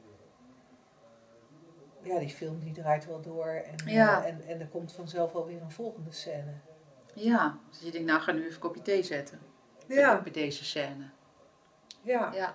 Ja, 2.04 2.20
die 2.20 2.30
film 2.30 2.60
die 2.60 2.74
draait 2.74 3.06
wel 3.06 3.22
door 3.22 3.48
en, 3.48 3.76
Ja. 3.92 4.26
en, 4.26 4.42
en 4.48 4.60
er 4.60 4.68
komt 4.68 4.92
vanzelf 4.92 5.34
alweer 5.36 5.62
een 5.62 5.72
volgende 5.72 6.12
scène. 6.12 6.54
Ja. 7.14 7.60
Dus 7.70 7.80
je 7.80 7.92
denkt, 7.92 8.08
nou 8.08 8.22
ga 8.22 8.32
nu 8.32 8.40
even 8.42 8.54
een 8.54 8.60
kopje 8.60 8.82
thee 8.82 9.04
zetten. 9.04 9.40
Ja, 9.88 10.22
Bij 10.22 10.32
deze 10.32 10.64
scène. 10.66 11.10
ja. 12.02 12.32
Ja. 12.34 12.54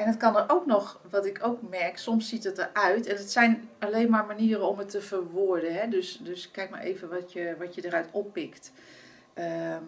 En 0.00 0.06
het 0.06 0.16
kan 0.16 0.36
er 0.36 0.44
ook 0.46 0.66
nog, 0.66 1.00
wat 1.10 1.26
ik 1.26 1.38
ook 1.42 1.62
merk, 1.70 1.98
soms 1.98 2.28
ziet 2.28 2.44
het 2.44 2.58
eruit. 2.58 3.06
En 3.06 3.16
het 3.16 3.30
zijn 3.30 3.68
alleen 3.78 4.10
maar 4.10 4.26
manieren 4.26 4.68
om 4.68 4.78
het 4.78 4.88
te 4.88 5.00
verwoorden. 5.00 5.74
Hè? 5.74 5.88
Dus, 5.88 6.18
dus 6.22 6.50
kijk 6.50 6.70
maar 6.70 6.80
even 6.80 7.08
wat 7.08 7.32
je, 7.32 7.54
wat 7.58 7.74
je 7.74 7.84
eruit 7.84 8.08
oppikt. 8.10 8.72
Ehm, 9.34 9.82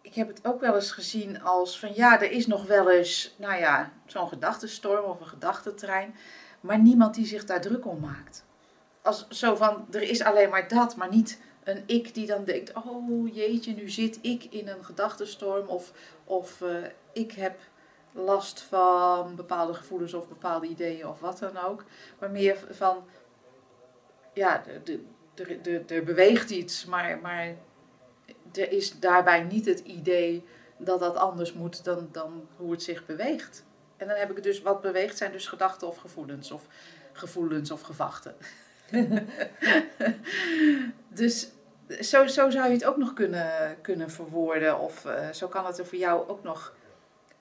ik 0.00 0.14
heb 0.14 0.28
het 0.28 0.46
ook 0.46 0.60
wel 0.60 0.74
eens 0.74 0.92
gezien 0.92 1.42
als 1.42 1.78
van 1.78 1.94
ja, 1.94 2.20
er 2.20 2.30
is 2.30 2.46
nog 2.46 2.66
wel 2.66 2.90
eens, 2.90 3.34
nou 3.38 3.60
ja, 3.60 3.92
zo'n 4.06 4.28
gedachtenstorm 4.28 5.04
of 5.04 5.20
een 5.20 5.26
gedachtentrein. 5.26 6.14
Maar 6.60 6.78
niemand 6.78 7.14
die 7.14 7.26
zich 7.26 7.44
daar 7.44 7.60
druk 7.60 7.86
om 7.86 8.00
maakt. 8.00 8.44
Als 9.02 9.28
zo 9.28 9.56
van, 9.56 9.86
er 9.90 10.02
is 10.02 10.22
alleen 10.22 10.50
maar 10.50 10.68
dat, 10.68 10.96
maar 10.96 11.10
niet 11.10 11.40
een 11.64 11.82
ik 11.86 12.14
die 12.14 12.26
dan 12.26 12.44
denkt, 12.44 12.72
oh 12.72 13.34
jeetje, 13.34 13.74
nu 13.74 13.90
zit 13.90 14.18
ik 14.22 14.44
in 14.44 14.68
een 14.68 14.84
gedachtenstorm. 14.84 15.66
Of, 15.66 15.92
of 16.24 16.60
eh, 16.62 16.76
ik 17.12 17.32
heb 17.32 17.58
last 18.12 18.60
van 18.60 19.36
bepaalde 19.36 19.74
gevoelens 19.74 20.14
of 20.14 20.28
bepaalde 20.28 20.66
ideeën 20.66 21.06
of 21.08 21.20
wat 21.20 21.38
dan 21.38 21.56
ook. 21.58 21.84
Maar 22.18 22.30
meer 22.30 22.58
van, 22.70 23.04
ja, 24.34 24.64
er- 25.86 26.04
beweegt 26.04 26.50
iets, 26.50 26.84
maar, 26.84 27.18
maar 27.18 27.54
er 28.52 28.72
is 28.72 28.98
daarbij 29.00 29.42
niet 29.42 29.66
het 29.66 29.80
idee 29.80 30.44
dat 30.76 31.00
dat 31.00 31.16
anders 31.16 31.52
moet 31.52 31.84
dan, 31.84 32.08
dan 32.12 32.48
hoe 32.56 32.70
het 32.70 32.82
zich 32.82 33.06
beweegt. 33.06 33.64
En 33.96 34.08
dan 34.08 34.16
heb 34.16 34.36
ik 34.36 34.42
dus, 34.42 34.62
wat 34.62 34.80
beweegt 34.80 35.16
zijn 35.16 35.32
dus 35.32 35.46
gedachten 35.46 35.88
of 35.88 35.96
gevoelens, 35.96 36.50
of 36.50 36.66
gevoelens 37.12 37.70
of 37.70 37.80
gevachten. 37.80 38.34
dus 41.08 41.48
zo, 42.00 42.26
zo 42.26 42.50
zou 42.50 42.66
je 42.66 42.72
het 42.72 42.84
ook 42.84 42.96
nog 42.96 43.12
kunnen, 43.12 43.80
kunnen 43.80 44.10
verwoorden, 44.10 44.78
of 44.78 45.04
eh, 45.04 45.30
zo 45.30 45.48
kan 45.48 45.66
het 45.66 45.78
er 45.78 45.86
voor 45.86 45.98
jou 45.98 46.28
ook 46.28 46.42
nog 46.42 46.74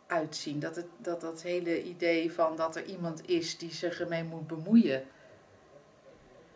uitzien. 0.08 0.60
Dat, 0.60 0.76
het, 0.76 0.86
dat 0.98 1.22
dat 1.22 1.42
hele 1.42 1.84
idee 1.84 2.32
van 2.32 2.56
dat 2.56 2.76
er 2.76 2.86
iemand 2.86 3.30
is 3.30 3.58
die 3.58 3.74
zich 3.74 4.00
ermee 4.00 4.24
moet 4.24 4.48
bemoeien, 4.48 5.04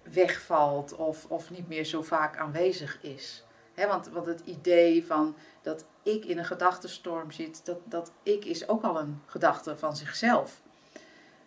wegvalt 0.04 0.96
of, 0.96 1.26
of 1.28 1.50
niet 1.50 1.68
meer 1.68 1.86
zo 1.86 2.02
vaak 2.02 2.38
aanwezig 2.38 3.02
is. 3.02 3.44
Want, 3.76 4.08
want 4.08 4.26
het 4.26 4.42
idee 4.46 5.06
van 5.06 5.36
dat 5.62 5.86
ik 6.04 6.26
in 6.26 6.38
een 6.38 6.46
gedachtenstorm 6.46 7.32
zit, 7.32 7.66
dat, 7.66 7.78
dat 7.84 8.12
ik 8.24 8.46
is 8.46 8.68
ook 8.68 8.84
al 8.84 9.00
een 9.00 9.22
gedachte 9.26 9.78
van 9.78 9.96
zichzelf. 9.96 10.62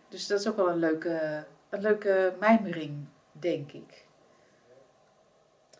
Dus 0.08 0.26
dat 0.26 0.40
is 0.40 0.48
ook 0.48 0.56
wel 0.56 0.68
een 0.68 0.78
leuke, 0.78 1.44
een 1.68 1.80
leuke 1.80 2.34
mijmering, 2.40 3.06
denk 3.40 3.72
ik. 3.72 4.06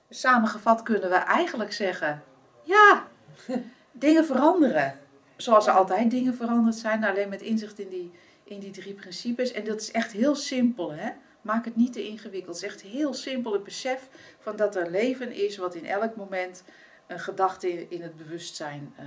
Samengevat 0.09 0.83
kunnen 0.83 1.11
we 1.11 1.17
eigenlijk 1.17 1.73
zeggen, 1.73 2.23
ja, 2.63 3.07
dingen 3.93 4.25
veranderen. 4.25 4.99
Zoals 5.37 5.67
er 5.67 5.73
altijd 5.73 6.11
dingen 6.11 6.35
veranderd 6.35 6.75
zijn, 6.75 7.05
alleen 7.05 7.29
met 7.29 7.43
inzicht 7.43 7.79
in 7.79 7.89
die, 7.89 8.13
in 8.45 8.61
die 8.61 8.71
drie 8.71 8.95
principes. 8.95 9.53
En 9.53 9.65
dat 9.65 9.81
is 9.81 9.91
echt 9.91 10.13
heel 10.13 10.35
simpel, 10.35 10.93
hè. 10.93 11.11
Maak 11.43 11.65
het 11.65 11.77
niet 11.77 11.93
te 11.93 12.07
ingewikkeld. 12.07 12.61
Het 12.61 12.65
is 12.65 12.71
echt 12.71 12.81
heel 12.81 13.15
simpel 13.15 13.53
het 13.53 13.65
besef 13.65 14.09
van 14.39 14.57
dat 14.57 14.77
er 14.77 14.91
leven 14.91 15.33
is 15.33 15.57
wat 15.57 15.75
in 15.75 15.87
elk 15.87 16.17
moment 16.17 16.65
een 17.07 17.21
gedachte 17.21 17.89
in, 17.89 18.03
het 18.03 18.17
bewustzijn 18.17 18.95
eh, 18.97 19.07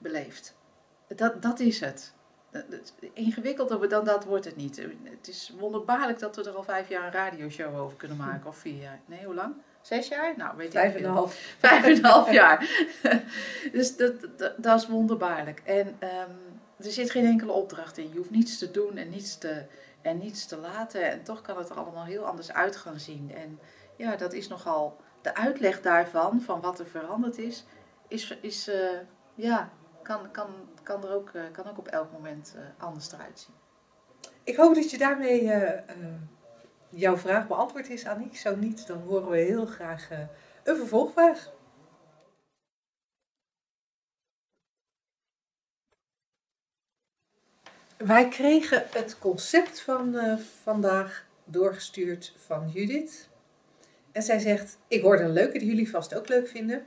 beleeft. 0.00 0.56
Dat, 1.08 1.42
dat 1.42 1.60
is 1.60 1.80
het. 1.80 2.14
Ingewikkelder 3.12 3.88
dan 3.88 4.04
dat 4.04 4.24
wordt 4.24 4.44
het 4.44 4.56
niet. 4.56 4.76
Het 5.02 5.28
is 5.28 5.52
wonderbaarlijk 5.58 6.18
dat 6.18 6.36
we 6.36 6.44
er 6.44 6.54
al 6.54 6.62
vijf 6.62 6.88
jaar 6.88 7.04
een 7.04 7.12
radioshow 7.12 7.78
over 7.78 7.96
kunnen 7.96 8.16
maken. 8.16 8.46
Of 8.46 8.56
vier 8.56 8.82
jaar. 8.82 9.00
Nee, 9.06 9.24
hoe 9.24 9.34
lang? 9.34 9.54
Zes 9.80 10.08
jaar? 10.08 10.34
Nou, 10.36 10.56
weet 10.56 10.72
Vijf 10.72 10.94
en 10.94 11.04
een 11.04 11.10
half. 11.10 11.54
Vijf 11.58 11.84
en 11.84 11.90
een 11.90 12.04
half 12.04 12.32
jaar. 12.32 12.68
dus 13.72 13.96
dat, 13.96 14.14
dat, 14.36 14.54
dat 14.56 14.80
is 14.80 14.88
wonderbaarlijk. 14.88 15.62
En 15.64 15.96
ehm, 15.98 16.30
er 16.76 16.90
zit 16.90 17.10
geen 17.10 17.24
enkele 17.24 17.52
opdracht 17.52 17.98
in. 17.98 18.08
Je 18.08 18.16
hoeft 18.16 18.30
niets 18.30 18.58
te 18.58 18.70
doen 18.70 18.96
en 18.96 19.08
niets 19.08 19.38
te, 19.38 19.64
en 20.02 20.18
niets 20.18 20.46
te 20.46 20.56
laten. 20.56 21.10
En 21.10 21.22
toch 21.22 21.42
kan 21.42 21.58
het 21.58 21.70
er 21.70 21.76
allemaal 21.76 22.04
heel 22.04 22.24
anders 22.24 22.52
uit 22.52 22.76
gaan 22.76 23.00
zien. 23.00 23.32
En 23.34 23.58
ja, 23.96 24.16
dat 24.16 24.32
is 24.32 24.48
nogal... 24.48 24.96
De 25.22 25.34
uitleg 25.34 25.80
daarvan, 25.80 26.40
van 26.40 26.60
wat 26.60 26.78
er 26.78 26.86
veranderd 26.86 27.38
is, 27.38 27.64
is, 28.08 28.38
is 28.40 28.68
eh, 28.68 28.98
ja, 29.34 29.70
kan, 30.02 30.30
kan, 30.30 30.48
kan, 30.82 31.04
er 31.04 31.14
ook, 31.14 31.30
eh, 31.30 31.42
kan 31.52 31.68
ook 31.68 31.78
op 31.78 31.88
elk 31.88 32.12
moment 32.12 32.54
eh, 32.56 32.84
anders 32.84 33.12
eruit 33.12 33.38
zien. 33.38 33.54
Ik 34.44 34.56
hoop 34.56 34.74
dat 34.74 34.90
je 34.90 34.98
daarmee 34.98 35.50
eh, 35.50 36.04
jouw 36.88 37.16
vraag 37.16 37.46
beantwoord 37.46 37.88
is, 37.88 38.06
Aniek. 38.06 38.36
Zo 38.36 38.56
niet, 38.56 38.86
dan 38.86 38.98
horen 38.98 39.30
we 39.30 39.36
heel 39.36 39.66
graag 39.66 40.08
een 40.62 40.76
vervolgvraag. 40.76 41.50
Wij 47.96 48.28
kregen 48.28 48.86
het 48.90 49.18
concept 49.18 49.80
van 49.80 50.16
vandaag 50.62 51.26
doorgestuurd 51.44 52.34
van 52.36 52.68
Judith. 52.68 53.28
En 54.12 54.22
zij 54.22 54.38
zegt, 54.38 54.78
ik 54.88 55.02
hoorde 55.02 55.22
een 55.22 55.32
leuke 55.32 55.58
die 55.58 55.68
jullie 55.68 55.90
vast 55.90 56.14
ook 56.14 56.28
leuk 56.28 56.48
vinden. 56.48 56.86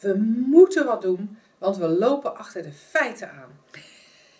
We 0.00 0.14
moeten 0.46 0.86
wat 0.86 1.02
doen, 1.02 1.38
want 1.58 1.76
we 1.76 1.88
lopen 1.88 2.36
achter 2.36 2.62
de 2.62 2.72
feiten 2.72 3.30
aan. 3.30 3.60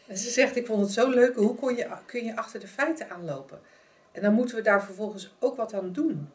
En 0.06 0.18
ze 0.18 0.30
zegt, 0.30 0.56
ik 0.56 0.66
vond 0.66 0.80
het 0.80 0.92
zo 0.92 1.08
leuk, 1.10 1.36
hoe 1.36 1.54
kon 1.54 1.76
je, 1.76 1.88
kun 2.06 2.24
je 2.24 2.36
achter 2.36 2.60
de 2.60 2.68
feiten 2.68 3.10
aanlopen? 3.10 3.60
En 4.12 4.22
dan 4.22 4.34
moeten 4.34 4.56
we 4.56 4.62
daar 4.62 4.84
vervolgens 4.84 5.34
ook 5.38 5.56
wat 5.56 5.74
aan 5.74 5.92
doen. 5.92 6.30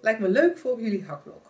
Lijkt 0.00 0.20
me 0.20 0.28
leuk 0.28 0.58
voor 0.58 0.80
jullie 0.80 1.04
hakblok. 1.04 1.48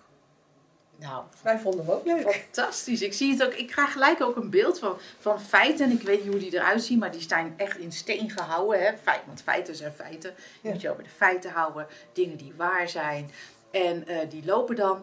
Nou, 0.96 1.24
Wij 1.42 1.58
vonden 1.58 1.84
hem 1.86 1.94
ook 1.94 2.04
leuk. 2.04 2.30
Fantastisch. 2.32 3.02
Ik 3.02 3.12
zie 3.12 3.30
het 3.32 3.44
ook. 3.44 3.52
Ik 3.54 3.66
krijg 3.66 3.92
gelijk 3.92 4.20
ook 4.22 4.36
een 4.36 4.50
beeld 4.50 4.78
van, 4.78 4.96
van 5.18 5.40
feiten. 5.40 5.90
Ik 5.90 6.02
weet 6.02 6.22
niet 6.22 6.30
hoe 6.32 6.40
die 6.40 6.54
eruit 6.54 6.82
zien, 6.82 6.98
maar 6.98 7.10
die 7.12 7.20
staan 7.20 7.54
echt 7.56 7.78
in 7.78 7.92
steen 7.92 8.30
gehouden. 8.30 8.80
Hè? 8.82 8.96
Feit, 9.02 9.20
want 9.26 9.42
feiten 9.42 9.74
zijn 9.74 9.92
feiten. 9.92 10.30
Je 10.36 10.58
Ja. 10.68 10.70
moet 10.72 10.80
je 10.80 10.90
over 10.90 11.02
de 11.02 11.10
feiten 11.10 11.50
houden. 11.50 11.86
Dingen 12.12 12.36
die 12.36 12.52
waar 12.56 12.88
zijn. 12.88 13.30
En 13.70 14.06
eh, 14.06 14.30
die 14.30 14.44
lopen 14.44 14.76
dan 14.76 15.00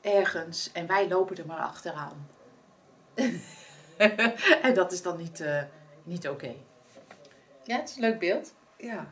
ergens. 0.00 0.70
En 0.72 0.86
wij 0.86 1.08
lopen 1.08 1.36
er 1.36 1.46
maar 1.46 1.60
achteraan. 1.60 2.28
en 4.66 4.74
dat 4.74 4.92
is 4.92 5.02
dan 5.02 5.16
niet, 5.16 5.40
eh, 5.40 5.62
niet 6.02 6.28
oké. 6.28 6.54
Ja, 7.62 7.76
het 7.76 7.88
is 7.88 7.94
een 7.94 8.00
leuk 8.00 8.18
beeld. 8.18 8.54
Ja. 8.76 9.06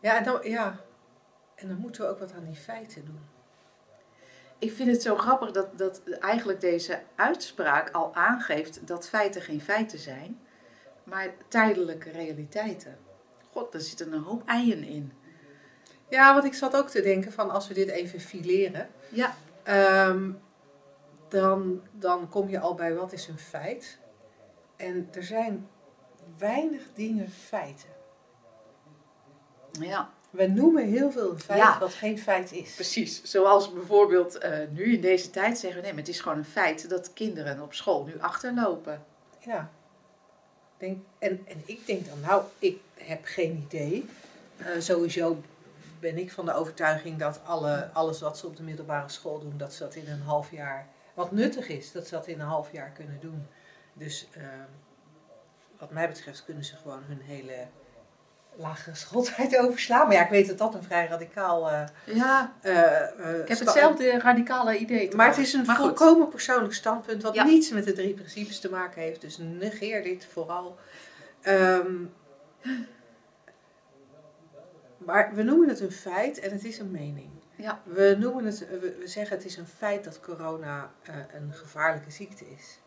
Ja 0.00 0.16
en, 0.16 0.24
dan, 0.24 0.40
ja. 0.42 0.80
en 1.54 1.68
dan 1.68 1.76
moeten 1.76 2.02
we 2.02 2.08
ook 2.08 2.18
wat 2.18 2.32
aan 2.32 2.44
die 2.44 2.54
feiten 2.54 3.04
doen. 3.04 3.20
Ik 4.58 4.72
vind 4.72 4.90
het 4.90 5.02
zo 5.02 5.16
grappig 5.16 5.50
dat, 5.50 5.78
dat 5.78 6.00
eigenlijk 6.20 6.60
deze 6.60 7.02
uitspraak 7.14 7.90
al 7.90 8.14
aangeeft 8.14 8.86
dat 8.86 9.08
feiten 9.08 9.42
geen 9.42 9.60
feiten 9.60 9.98
zijn, 9.98 10.40
maar 11.04 11.34
tijdelijke 11.48 12.10
realiteiten. 12.10 12.98
God, 13.52 13.74
er 13.74 13.80
zitten 13.80 14.12
een 14.12 14.22
hoop 14.22 14.48
eieren 14.48 14.84
in. 14.84 15.12
Ja, 16.08 16.32
want 16.32 16.44
ik 16.44 16.54
zat 16.54 16.76
ook 16.76 16.88
te 16.88 17.02
denken 17.02 17.32
van 17.32 17.50
als 17.50 17.68
we 17.68 17.74
dit 17.74 17.88
even 17.88 18.20
fileren. 18.20 18.88
Ja, 19.08 19.34
ehm, 19.62 20.30
dan, 21.40 21.80
dan 21.92 22.28
kom 22.28 22.48
je 22.48 22.58
al 22.60 22.74
bij 22.74 22.94
wat 22.94 23.12
is 23.12 23.28
een 23.28 23.38
feit. 23.38 23.98
En 24.76 25.08
er 25.12 25.22
zijn 25.22 25.68
weinig 26.38 26.82
dingen 26.94 27.30
feiten. 27.30 27.88
Ja, 29.80 30.10
We 30.30 30.46
noemen 30.46 30.84
heel 30.84 31.10
veel 31.10 31.30
een 31.30 31.40
feit 31.40 31.58
Ja. 31.60 31.78
wat 31.78 31.94
geen 31.94 32.18
feit 32.18 32.52
is. 32.52 32.74
precies. 32.74 33.22
Zoals 33.22 33.72
bijvoorbeeld 33.72 34.38
eh, 34.38 34.58
nu 34.70 34.94
in 34.94 35.00
deze 35.00 35.30
tijd 35.30 35.58
zeggen 35.58 35.76
we, 35.80 35.84
nee, 35.86 35.94
maar 35.94 36.04
het 36.04 36.12
is 36.14 36.20
gewoon 36.20 36.38
een 36.38 36.44
feit 36.44 36.88
dat 36.88 37.12
kinderen 37.12 37.62
op 37.62 37.74
school 37.74 38.04
nu 38.04 38.20
achterlopen. 38.20 39.04
Ja. 39.38 39.70
Denk, 40.76 41.02
en, 41.18 41.46
en 41.46 41.62
ik 41.64 41.86
denk 41.86 42.06
dan, 42.06 42.20
nou, 42.20 42.42
ik 42.58 42.80
heb 42.94 43.20
geen 43.24 43.66
idee. 43.66 44.08
Eh, 44.56 44.66
sowieso 44.78 45.42
ben 46.00 46.18
ik 46.18 46.32
van 46.32 46.44
de 46.46 46.54
overtuiging 46.54 47.18
dat 47.18 47.40
alle, 47.44 47.90
alles 47.92 48.20
wat 48.20 48.38
ze 48.38 48.46
op 48.46 48.56
de 48.56 48.62
middelbare 48.62 49.08
school 49.08 49.40
doen, 49.40 49.54
dat 49.56 49.72
ze 49.72 49.82
dat 49.82 49.94
in 49.94 50.08
een 50.08 50.22
half 50.22 50.50
jaar, 50.50 50.88
wat 51.14 51.32
nuttig 51.32 51.68
is, 51.68 51.92
dat 51.92 52.06
ze 52.08 52.14
dat 52.14 52.26
in 52.26 52.40
een 52.40 52.46
half 52.46 52.72
jaar 52.72 52.90
kunnen 52.90 53.20
doen. 53.20 53.46
Dus 53.92 54.28
eh, 54.32 54.42
wat 55.78 55.90
mij 55.90 56.08
betreft 56.08 56.44
kunnen 56.44 56.64
ze 56.64 56.76
gewoon 56.76 57.02
hun 57.06 57.20
hele 57.20 57.66
lagere 58.56 58.94
schooltijd 59.04 59.58
overslaan. 59.58 60.06
Maar 60.06 60.16
ja, 60.16 60.24
ik 60.24 60.30
weet 60.30 60.46
dat 60.48 60.58
dat 60.58 60.74
een 60.74 60.82
vrij 60.82 61.06
radicaal... 61.06 61.70
eh, 61.70 61.84
Ja, 62.04 62.54
eh, 62.60 63.02
eh, 63.02 63.40
ik 63.40 63.48
heb 63.48 63.58
hetzelfde 63.58 64.18
radicale 64.18 64.76
idee. 64.78 65.14
maar 65.16 65.26
het 65.28 65.38
is 65.38 65.52
een 65.52 65.64
Maar 65.66 65.76
goed. 65.76 65.84
volkomen 65.98 66.28
persoonlijk 66.28 66.74
standpunt 66.74 67.22
wat 67.22 67.34
Ja. 67.34 67.44
niets 67.44 67.70
met 67.70 67.84
de 67.84 67.92
drie 67.92 68.14
principes 68.14 68.60
te 68.60 68.70
maken 68.70 69.02
heeft. 69.02 69.20
Dus 69.20 69.38
negeer 69.38 70.02
dit 70.02 70.26
vooral. 70.26 70.76
Ehm, 71.40 71.92
maar 75.06 75.34
we 75.34 75.42
noemen 75.42 75.68
het 75.68 75.80
een 75.80 75.92
feit 75.92 76.38
en 76.38 76.50
het 76.52 76.64
is 76.64 76.78
een 76.78 76.90
mening. 76.90 77.30
Ja. 77.56 77.82
We, 77.84 78.16
noemen 78.18 78.44
het, 78.44 78.58
we, 78.58 78.96
we 78.98 79.06
zeggen 79.06 79.36
het 79.36 79.46
is 79.46 79.56
een 79.56 79.66
feit 79.66 80.04
dat 80.04 80.20
corona 80.20 80.92
eh, 81.02 81.14
een 81.32 81.52
gevaarlijke 81.52 82.10
ziekte 82.10 82.44
is. 82.50 82.78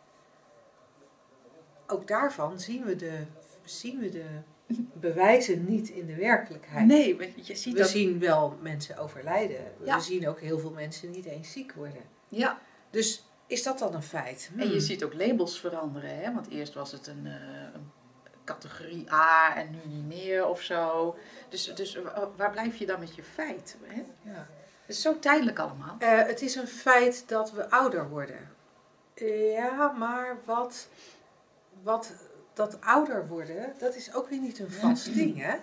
Ook 1.88 2.08
daarvan 2.08 2.60
zien 2.60 2.84
we 2.84 2.95
de, 2.95 3.19
zien 3.63 3.99
we 3.99 4.10
de 4.10 4.25
bewijzen 5.08 5.65
niet 5.65 5.89
in 5.89 6.06
de 6.06 6.15
werkelijkheid. 6.15 6.86
Nee, 6.88 7.15
maar 7.15 7.27
je 7.36 7.56
ziet 7.56 7.73
We 7.73 7.80
dat. 7.80 7.89
zien 7.89 8.19
wel 8.19 8.58
mensen 8.62 8.97
overlijden. 8.97 9.60
Ja. 9.84 9.95
We 9.95 10.01
zien 10.03 10.27
ook 10.27 10.39
heel 10.39 10.60
veel 10.60 10.71
mensen 10.71 11.12
niet 11.12 11.25
eens 11.25 11.51
ziek 11.51 11.73
worden. 11.73 12.01
Ja, 12.27 12.60
Dus 12.89 13.25
is 13.47 13.63
dat 13.63 13.80
dan 13.80 13.93
een 13.95 14.03
feit? 14.03 14.49
en 14.58 14.63
je 14.65 14.69
Hmm. 14.69 14.80
ziet 14.80 15.03
ook 15.03 15.13
labels 15.13 15.60
veranderen, 15.60 16.17
hè? 16.17 16.34
want 16.34 16.47
eerst 16.49 16.73
was 16.73 16.91
het 16.91 17.08
een, 17.08 17.25
eh, 17.27 17.34
een 17.73 17.76
categorie 18.47 19.12
A 19.12 19.55
en 19.55 19.69
nu 19.71 19.79
niet 19.95 20.05
meer 20.07 20.45
of 20.47 20.62
zo. 20.62 21.15
Dus, 21.49 21.73
dus 21.75 21.95
wa- 21.95 22.29
waar 22.36 22.51
blijf 22.51 22.75
je 22.75 22.86
dan 22.86 22.99
met 22.99 23.15
je 23.15 23.23
feit? 23.23 23.77
Hè? 23.83 24.03
Ja. 24.21 24.47
Het 24.86 24.95
is 24.95 25.01
zo 25.01 25.19
tijdelijk 25.19 25.60
allemaal. 25.60 25.95
Eh, 25.99 26.17
het 26.25 26.41
is 26.41 26.55
een 26.55 26.67
feit 26.67 27.23
dat 27.27 27.51
we 27.51 27.69
ouder 27.69 28.10
worden. 28.10 28.55
Ja, 29.55 29.91
maar 29.91 30.38
wat, 30.45 30.88
wat 31.83 32.12
dat 32.53 32.81
ouder 32.81 33.27
worden, 33.27 33.73
dat 33.79 33.95
is 33.95 34.13
ook 34.13 34.29
weer 34.29 34.39
niet 34.39 34.60
een 34.60 34.71
vast 34.71 35.13
ding, 35.13 35.41
hè? 35.41 35.55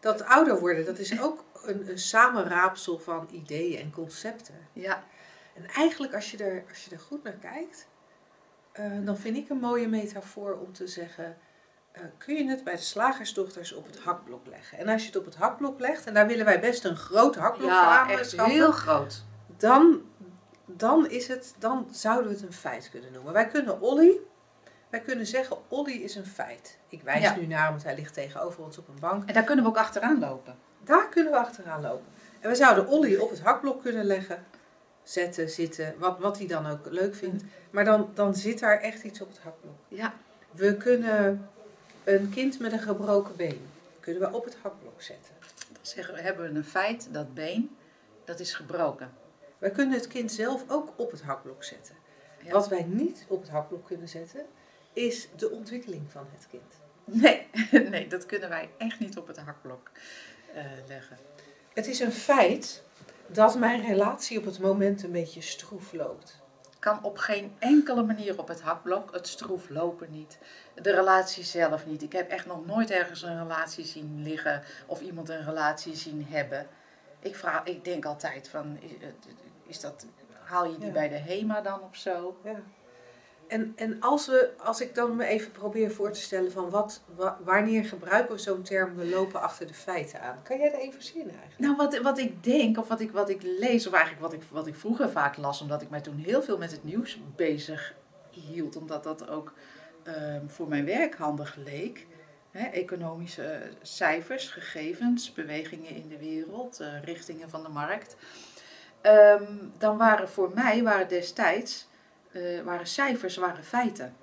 Dat 0.00 0.22
ouder 0.24 0.60
worden, 0.60 0.84
dat 0.84 0.98
is 0.98 1.20
ook 1.20 1.44
een, 1.62 1.88
een 1.90 1.98
samenraapsel 1.98 2.98
van 2.98 3.28
ideeën 3.32 3.80
en 3.80 3.90
concepten. 3.92 4.54
Ja, 4.72 5.04
En 5.54 5.66
eigenlijk, 5.66 6.14
als 6.14 6.30
je 6.30 6.36
er, 6.44 6.64
als 6.68 6.84
je 6.84 6.90
er 6.90 7.00
goed 7.00 7.22
naar 7.22 7.32
kijkt, 7.40 7.86
eh, 8.72 8.90
dan 9.04 9.16
vind 9.16 9.36
ik 9.36 9.48
een 9.48 9.58
mooie 9.58 9.88
metafoor 9.88 10.52
om 10.54 10.72
te 10.72 10.86
zeggen: 10.86 11.24
eh, 11.24 11.30
kun 12.18 12.34
je 12.34 12.48
het 12.48 12.64
bij 12.64 12.74
de 12.74 12.80
slagersdochters 12.80 13.72
op 13.72 13.86
het 13.86 13.98
hakblok 13.98 14.46
leggen? 14.46 14.78
En 14.78 14.88
als 14.88 15.00
je 15.00 15.06
het 15.06 15.16
op 15.16 15.24
het 15.24 15.34
hakblok 15.34 15.80
legt, 15.80 16.06
en 16.06 16.14
daar 16.14 16.26
willen 16.26 16.44
wij 16.44 16.60
best 16.60 16.84
een 16.84 16.96
groot 16.96 17.36
hakblok 17.36 17.70
voor 17.70 17.78
ja 17.80 17.98
aan 18.00 18.08
echt 18.08 18.30
schaffen, 18.30 18.54
heel 18.54 18.72
groot. 18.72 19.24
dan, 19.56 20.00
dan, 20.64 21.08
is 21.10 21.28
het, 21.28 21.54
dan 21.58 21.88
zouden 21.90 22.28
we 22.28 22.34
het 22.34 22.42
een 22.46 22.52
feit 22.52 22.90
kunnen 22.90 23.12
noemen. 23.12 23.32
Wij 23.32 23.46
kunnen 23.46 23.80
Olly, 23.80 24.12
wij 24.90 25.00
kunnen 25.00 25.26
zeggen: 25.26 25.56
Olly 25.68 25.92
is 25.92 26.14
een 26.14 26.26
feit. 26.26 26.78
Ik 26.88 27.02
wijs 27.02 27.22
Ja. 27.22 27.36
nu 27.36 27.46
naar 27.46 27.60
hem, 27.62 27.70
want 27.70 27.82
hij 27.82 27.94
ligt 27.94 28.14
tegenover 28.14 28.64
ons 28.64 28.78
op 28.78 28.88
een 28.88 29.00
bank. 29.00 29.28
En 29.28 29.34
daar 29.34 29.44
kunnen 29.44 29.64
we 29.64 29.70
ook 29.70 29.76
achteraan 29.76 30.18
lopen. 30.18 30.56
Daar 30.84 31.08
kunnen 31.08 31.32
we 31.32 31.38
achteraan 31.38 31.80
lopen. 31.82 32.06
En 32.40 32.48
we 32.50 32.54
zouden 32.56 32.86
Olly 32.86 33.16
op 33.16 33.30
het 33.30 33.40
hakblok 33.40 33.82
kunnen 33.82 34.04
leggen. 34.04 34.44
Zetten, 35.02 35.50
zitten, 35.50 35.94
wat, 35.98 36.18
wat 36.18 36.38
hij 36.38 36.46
dan 36.46 36.66
ook 36.66 36.86
leuk 36.90 37.14
vindt. 37.14 37.44
Maar 37.70 37.84
dan, 37.84 38.10
dan 38.14 38.34
zit 38.34 38.58
daar 38.58 38.78
echt 38.80 39.02
iets 39.02 39.20
op 39.20 39.28
het 39.28 39.38
hakblok. 39.38 39.74
Ja, 39.88 40.12
We 40.50 40.76
kunnen 40.76 41.48
een 42.06 42.30
kind 42.30 42.58
met 42.58 42.72
een 42.72 42.78
gebroken 42.78 43.36
been 43.36 43.68
kunnen 44.00 44.30
we 44.30 44.36
op 44.36 44.44
het 44.44 44.56
hakblok 44.62 45.02
zetten. 45.02 45.34
dan 45.72 45.82
zeggen 45.82 46.14
we, 46.14 46.20
hebben 46.20 46.52
we 46.52 46.58
een 46.58 46.64
feit, 46.64 47.08
dat 47.12 47.34
been, 47.34 47.76
dat 48.24 48.40
is 48.40 48.54
gebroken. 48.54 49.10
We 49.58 49.70
kunnen 49.70 49.94
het 49.94 50.06
kind 50.06 50.32
zelf 50.32 50.64
ook 50.68 50.92
op 50.96 51.10
het 51.10 51.22
hakblok 51.22 51.64
zetten. 51.64 51.94
Ja. 52.42 52.50
Wat 52.52 52.68
wij 52.68 52.82
niet 52.82 53.24
op 53.28 53.40
het 53.40 53.50
hakblok 53.50 53.86
kunnen 53.86 54.08
zetten, 54.08 54.46
is 54.92 55.28
de 55.36 55.50
ontwikkeling 55.50 56.10
van 56.10 56.26
het 56.32 56.46
kind. 56.50 56.74
Nee, 57.04 57.46
nee, 57.90 58.08
dat 58.08 58.26
kunnen 58.26 58.48
wij 58.48 58.70
echt 58.76 58.98
niet 58.98 59.16
op 59.16 59.26
het 59.26 59.38
hakblok 59.38 59.90
eh, 60.54 60.64
leggen. 60.88 61.18
Het 61.74 61.86
is 61.86 62.00
een 62.00 62.12
feit 62.12 62.82
dat 63.26 63.58
mijn 63.58 63.86
relatie 63.86 64.38
op 64.38 64.44
het 64.44 64.58
moment 64.58 65.02
een 65.02 65.12
beetje 65.12 65.40
stroef 65.40 65.92
loopt. 65.92 66.40
Kan 66.86 67.02
op 67.02 67.18
geen 67.18 67.56
enkele 67.58 68.02
manier 68.02 68.38
op 68.38 68.48
het 68.48 68.60
hakblok, 68.60 69.12
het 69.12 69.26
stroef 69.28 69.68
lopen 69.68 70.10
niet, 70.10 70.38
de 70.74 70.90
relatie 70.94 71.44
zelf 71.44 71.86
niet. 71.86 72.02
Ik 72.02 72.12
heb 72.12 72.30
echt 72.30 72.46
nog 72.46 72.66
nooit 72.66 72.90
ergens 72.90 73.22
een 73.22 73.38
relatie 73.38 73.84
zien 73.84 74.22
liggen 74.22 74.62
of 74.86 75.00
iemand 75.00 75.28
een 75.28 75.44
relatie 75.44 75.96
zien 75.96 76.26
hebben. 76.28 76.66
Ik, 77.18 77.36
vraag, 77.36 77.64
ik 77.64 77.84
denk 77.84 78.04
altijd 78.04 78.48
van, 78.48 78.78
is, 79.66 79.80
dat, 79.80 80.06
haal 80.42 80.64
je 80.66 80.78
die 80.78 80.86
Ja. 80.86 80.92
bij 80.92 81.08
de 81.08 81.18
HEMA 81.18 81.60
dan 81.60 81.80
of 81.82 81.96
zo? 81.96 82.40
Ja. 82.44 82.60
En, 83.48 83.72
en 83.76 84.00
als, 84.00 84.26
we, 84.26 84.50
als 84.62 84.80
ik 84.80 84.94
dan 84.94 85.16
me 85.16 85.24
even 85.24 85.52
probeer 85.52 85.90
voor 85.90 86.10
te 86.12 86.20
stellen 86.20 86.52
van 86.52 86.70
wat, 86.70 87.02
wa- 87.14 87.38
wanneer 87.44 87.84
gebruiken 87.84 88.34
we 88.34 88.40
zo'n 88.40 88.62
term, 88.62 88.94
we 88.96 89.08
lopen 89.08 89.40
achter 89.40 89.66
de 89.66 89.74
feiten 89.74 90.20
aan. 90.20 90.38
Kan 90.42 90.58
jij 90.58 90.72
er 90.72 90.78
even 90.78 90.92
verzinnen 90.92 91.34
eigenlijk? 91.40 91.58
Nou, 91.58 91.76
wat, 91.76 91.98
wat 91.98 92.18
ik 92.18 92.44
denk, 92.44 92.78
of 92.78 92.88
wat 92.88 93.00
ik, 93.00 93.10
wat 93.10 93.28
ik 93.28 93.42
lees, 93.42 93.86
of 93.86 93.92
eigenlijk 93.92 94.22
wat 94.22 94.32
ik, 94.32 94.42
wat 94.50 94.66
ik 94.66 94.74
vroeger 94.74 95.10
vaak 95.10 95.36
las, 95.36 95.60
omdat 95.60 95.82
ik 95.82 95.90
mij 95.90 96.00
toen 96.00 96.16
heel 96.16 96.42
veel 96.42 96.58
met 96.58 96.70
het 96.70 96.84
nieuws 96.84 97.20
bezig 97.36 97.94
hield, 98.30 98.76
omdat 98.76 99.04
dat 99.04 99.28
ook 99.28 99.52
ehm, 100.02 100.46
voor 100.48 100.68
mijn 100.68 100.84
werk 100.84 101.14
handig 101.14 101.56
leek. 101.56 102.06
Economische 102.72 103.60
cijfers, 103.82 104.48
gegevens, 104.48 105.32
bewegingen 105.32 105.90
in 105.90 106.08
de 106.08 106.18
wereld, 106.18 106.80
eh, 106.80 107.02
richtingen 107.04 107.50
van 107.50 107.62
de 107.62 107.68
markt. 107.68 108.16
Ehm, 109.00 109.52
dan 109.78 109.96
waren 109.96 110.28
voor 110.28 110.50
mij, 110.54 110.82
waren 110.82 111.08
destijds, 111.08 111.86
eh, 112.36 112.62
waren 112.62 112.86
cijfers, 112.86 113.36
waren 113.36 113.64
feiten. 113.64 114.14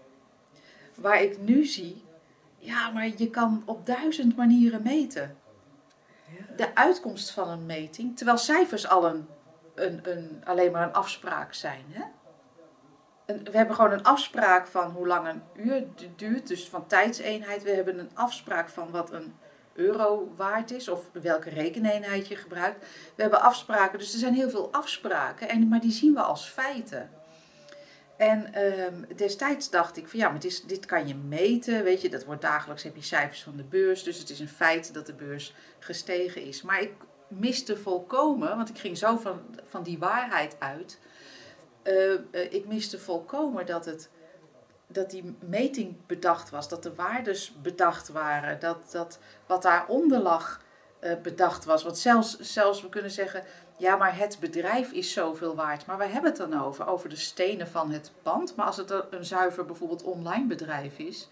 Waar 0.96 1.22
ik 1.22 1.38
nu 1.40 1.66
zie, 1.66 2.04
ja, 2.58 2.90
maar 2.90 3.08
je 3.16 3.30
kan 3.30 3.64
op 3.66 3.86
duizend 3.86 4.36
manieren 4.36 4.82
meten 4.84 5.38
de 6.56 6.76
uitkomst 6.76 7.32
van 7.32 7.50
een 7.50 7.66
meting, 7.66 8.18
terwijl 8.18 8.38
cijfers 8.38 8.88
al 8.88 9.06
een, 9.06 9.28
een, 9.76 10.00
een, 10.04 10.42
alleen 10.44 10.72
maar 10.72 10.88
een 10.88 10.94
afspraak 10.94 11.54
zijn. 11.54 11.86
Hè? 11.90 12.04
We 13.26 13.58
hebben 13.58 13.76
gewoon 13.76 13.92
een 13.92 14.04
afspraak 14.04 14.68
van 14.68 14.92
hoe 14.92 15.08
lang 15.08 15.28
een 15.28 15.42
uur 15.56 15.84
du- 15.96 16.10
duurt, 16.16 16.48
dus 16.48 16.70
van 16.70 16.88
tijdseenheid. 16.88 17.64
We 17.64 17.70
hebben 17.70 18.00
een 18.00 18.12
afspraak 18.14 18.70
van 18.70 18.92
wat 18.92 19.12
een 19.12 19.36
euro 19.74 20.34
waard 20.36 20.72
is 20.72 20.90
of 20.90 21.10
welke 21.12 21.50
rekeneenheid 21.50 22.28
je 22.28 22.36
gebruikt. 22.36 22.86
We 23.16 23.22
hebben 23.22 23.42
afspraken, 23.42 24.00
dus 24.00 24.14
er 24.14 24.20
zijn 24.20 24.34
heel 24.34 24.50
veel 24.50 24.72
afspraken, 24.72 25.50
en, 25.50 25.68
maar 25.68 25.80
die 25.80 25.92
zien 25.92 26.14
we 26.14 26.22
als 26.22 26.50
feiten. 26.50 27.10
En 28.18 28.54
ehm, 28.54 29.16
destijds 29.16 29.70
dacht 29.70 29.98
ik 29.98 30.08
van 30.08 30.20
ja, 30.20 30.30
maar 30.30 30.40
dit 30.66 30.86
kan 30.86 31.08
je 31.08 31.16
meten, 31.16 31.84
weet 31.84 32.02
je, 32.02 32.10
dat 32.10 32.26
wordt 32.26 32.42
dagelijks, 32.42 32.84
heb 32.84 32.96
je 32.96 33.02
cijfers 33.02 33.44
van 33.44 33.56
de 33.56 33.64
beurs, 33.64 34.04
dus 34.04 34.18
het 34.18 34.30
is 34.30 34.40
een 34.40 34.48
feit 34.48 34.94
dat 34.94 35.06
de 35.06 35.14
beurs 35.14 35.56
gestegen 35.80 36.42
is. 36.42 36.62
Maar 36.62 36.82
ik 36.82 36.92
miste 37.28 37.78
volkomen, 37.78 38.56
want 38.56 38.70
ik 38.70 38.78
ging 38.78 38.98
zo 38.98 39.18
van, 39.18 39.42
van 39.66 39.84
die 39.84 40.00
waarheid 40.00 40.56
uit, 40.60 41.00
eh, 41.84 42.14
ik 42.50 42.66
miste 42.66 43.00
volkomen 43.00 43.66
dat, 43.66 43.86
het, 43.86 44.10
dat 44.88 45.10
die 45.10 45.36
meting 45.40 45.96
bedacht 46.08 46.50
was, 46.50 46.70
dat 46.70 46.84
de 46.84 46.96
waardes 46.96 47.56
bedacht 47.62 48.10
waren, 48.10 48.60
dat, 48.60 48.92
dat 48.92 49.20
wat 49.46 49.62
daaronder 49.62 50.20
lag 50.20 50.62
eh, 51.00 51.12
bedacht 51.22 51.66
was. 51.66 51.84
Want 51.84 51.98
zelfs, 51.98 52.40
zelfs 52.40 52.82
we 52.82 52.90
kunnen 52.90 53.12
zeggen, 53.12 53.44
ja, 53.78 53.96
maar 53.96 54.18
het 54.18 54.38
bedrijf 54.40 54.92
is 54.92 55.14
zoveel 55.14 55.56
waard. 55.56 55.86
Maar 55.86 55.98
waar 55.98 56.12
hebben 56.12 56.34
we 56.34 56.40
het 56.40 56.52
dan 56.52 56.62
over? 56.62 56.88
Over 56.88 57.10
de 57.10 57.16
stenen 57.16 57.68
van 57.68 57.92
het 57.92 58.12
pand. 58.22 58.56
Maar 58.56 58.66
als 58.66 58.78
het 58.78 58.90
een 58.90 59.04
een 59.10 59.26
zuiver 59.26 59.66
bijvoorbeeld 59.66 60.04
online 60.04 60.46
bedrijf 60.46 60.98
is, 60.98 61.30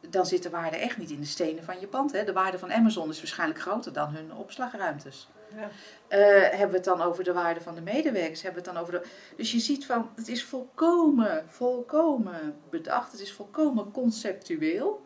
dan 0.00 0.26
zit 0.26 0.42
de 0.42 0.50
waarde 0.50 0.76
echt 0.76 0.98
niet 0.98 1.10
in 1.10 1.20
de 1.20 1.26
stenen 1.26 1.64
van 1.64 1.80
je 1.80 1.86
pand. 1.86 2.12
Hè? 2.12 2.24
De 2.24 2.32
waarde 2.32 2.58
van 2.58 2.72
Amazon 2.72 3.08
is 3.08 3.18
waarschijnlijk 3.18 3.60
groter 3.60 3.92
dan 3.92 4.08
hun 4.08 4.32
opslagruimtes. 4.34 5.28
Ja. 5.56 5.70
Eh, 6.08 6.18
hebben 6.50 6.70
we 6.70 6.76
het 6.76 6.84
dan 6.84 7.02
over 7.02 7.24
de 7.24 7.32
waarde 7.32 7.60
van 7.60 7.74
de 7.74 7.80
medewerkers? 7.80 8.42
Hebben 8.42 8.62
we 8.62 8.68
het 8.68 8.76
dan 8.76 8.86
over 8.86 9.00
de... 9.00 9.08
Dus 9.36 9.52
je 9.52 9.58
ziet 9.58 9.86
van, 9.86 10.10
het 10.14 10.28
is 10.28 10.44
volkomen, 10.44 11.44
volkomen 11.48 12.60
bedacht. 12.70 13.12
Het 13.12 13.20
is 13.20 13.32
volkomen 13.32 13.90
conceptueel. 13.90 15.02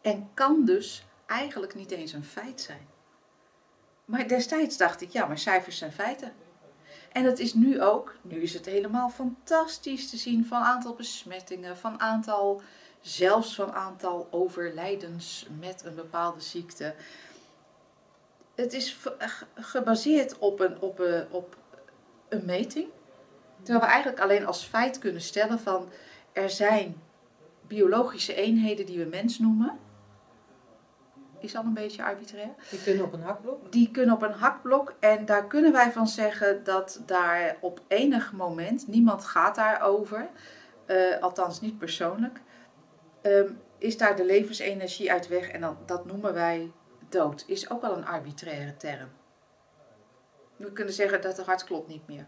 En 0.00 0.30
kan 0.34 0.64
dus 0.64 1.06
eigenlijk 1.26 1.74
niet 1.74 1.90
eens 1.90 2.12
een 2.12 2.24
feit 2.24 2.60
zijn. 2.60 2.93
Maar 4.04 4.28
destijds 4.28 4.76
dacht 4.76 5.00
ik, 5.00 5.10
ja, 5.10 5.26
maar 5.26 5.38
cijfers 5.38 5.78
zijn 5.78 5.92
feiten. 5.92 6.32
En 7.12 7.24
het 7.24 7.38
is 7.38 7.54
nu 7.54 7.82
ook, 7.82 8.16
nu 8.22 8.42
is 8.42 8.54
het 8.54 8.66
helemaal 8.66 9.08
fantastisch 9.10 10.10
te 10.10 10.16
zien 10.16 10.46
van 10.46 10.62
aantal 10.62 10.94
besmettingen, 10.94 11.76
van 11.76 12.00
aantal, 12.00 12.62
zelfs 13.00 13.54
van 13.54 13.72
aantal 13.72 14.28
overlijdens 14.30 15.46
met 15.60 15.82
een 15.84 15.94
bepaalde 15.94 16.40
ziekte. 16.40 16.94
het 18.54 18.72
is 18.72 18.92
ge- 18.92 19.46
gebaseerd 19.54 20.38
op 20.38 20.60
een, 20.60 20.80
op, 20.80 20.98
een, 20.98 21.26
op 21.30 21.56
een 22.28 22.44
meting. 22.44 22.88
Terwijl 23.62 23.84
we 23.84 23.90
eigenlijk 23.90 24.22
alleen 24.22 24.46
als 24.46 24.64
feit 24.64 24.98
kunnen 24.98 25.22
stellen 25.22 25.58
van 25.60 25.88
er 26.32 26.50
zijn 26.50 27.02
biologische 27.66 28.34
eenheden 28.34 28.86
die 28.86 28.98
we 28.98 29.04
mens 29.04 29.38
noemen. 29.38 29.78
Is 31.44 31.56
al 31.56 31.64
een 31.64 31.74
beetje 31.74 32.02
arbitrair. 32.02 32.54
Die 32.70 32.82
kunnen 32.82 33.04
op 33.04 33.12
een 33.12 33.22
hakblok. 33.22 33.72
Die 33.72 33.90
kunnen 33.90 34.14
op 34.14 34.22
een 34.22 34.32
hakblok 34.32 34.94
en 35.00 35.24
daar 35.24 35.46
kunnen 35.46 35.72
wij 35.72 35.92
van 35.92 36.08
zeggen 36.08 36.64
dat 36.64 37.02
daar 37.06 37.56
op 37.60 37.80
enig 37.88 38.32
moment, 38.32 38.88
niemand 38.88 39.24
gaat 39.24 39.54
daarover, 39.54 40.28
eh 40.86 41.20
althans 41.20 41.60
niet 41.60 41.78
persoonlijk, 41.78 42.40
ehm, 43.22 43.52
is 43.78 43.96
daar 43.96 44.16
de 44.16 44.24
levensenergie 44.24 45.12
uit 45.12 45.28
weg 45.28 45.48
en 45.48 45.60
dan, 45.60 45.76
dat 45.86 46.06
noemen 46.06 46.34
wij 46.34 46.72
dood. 47.08 47.44
Is 47.46 47.70
ook 47.70 47.82
al 47.82 47.96
een 47.96 48.06
arbitraire 48.06 48.76
term. 48.76 49.08
We 50.56 50.72
kunnen 50.72 50.94
zeggen 50.94 51.20
dat 51.22 51.36
het 51.36 51.46
hart 51.46 51.64
klopt 51.64 51.88
niet 51.88 52.06
meer. 52.06 52.26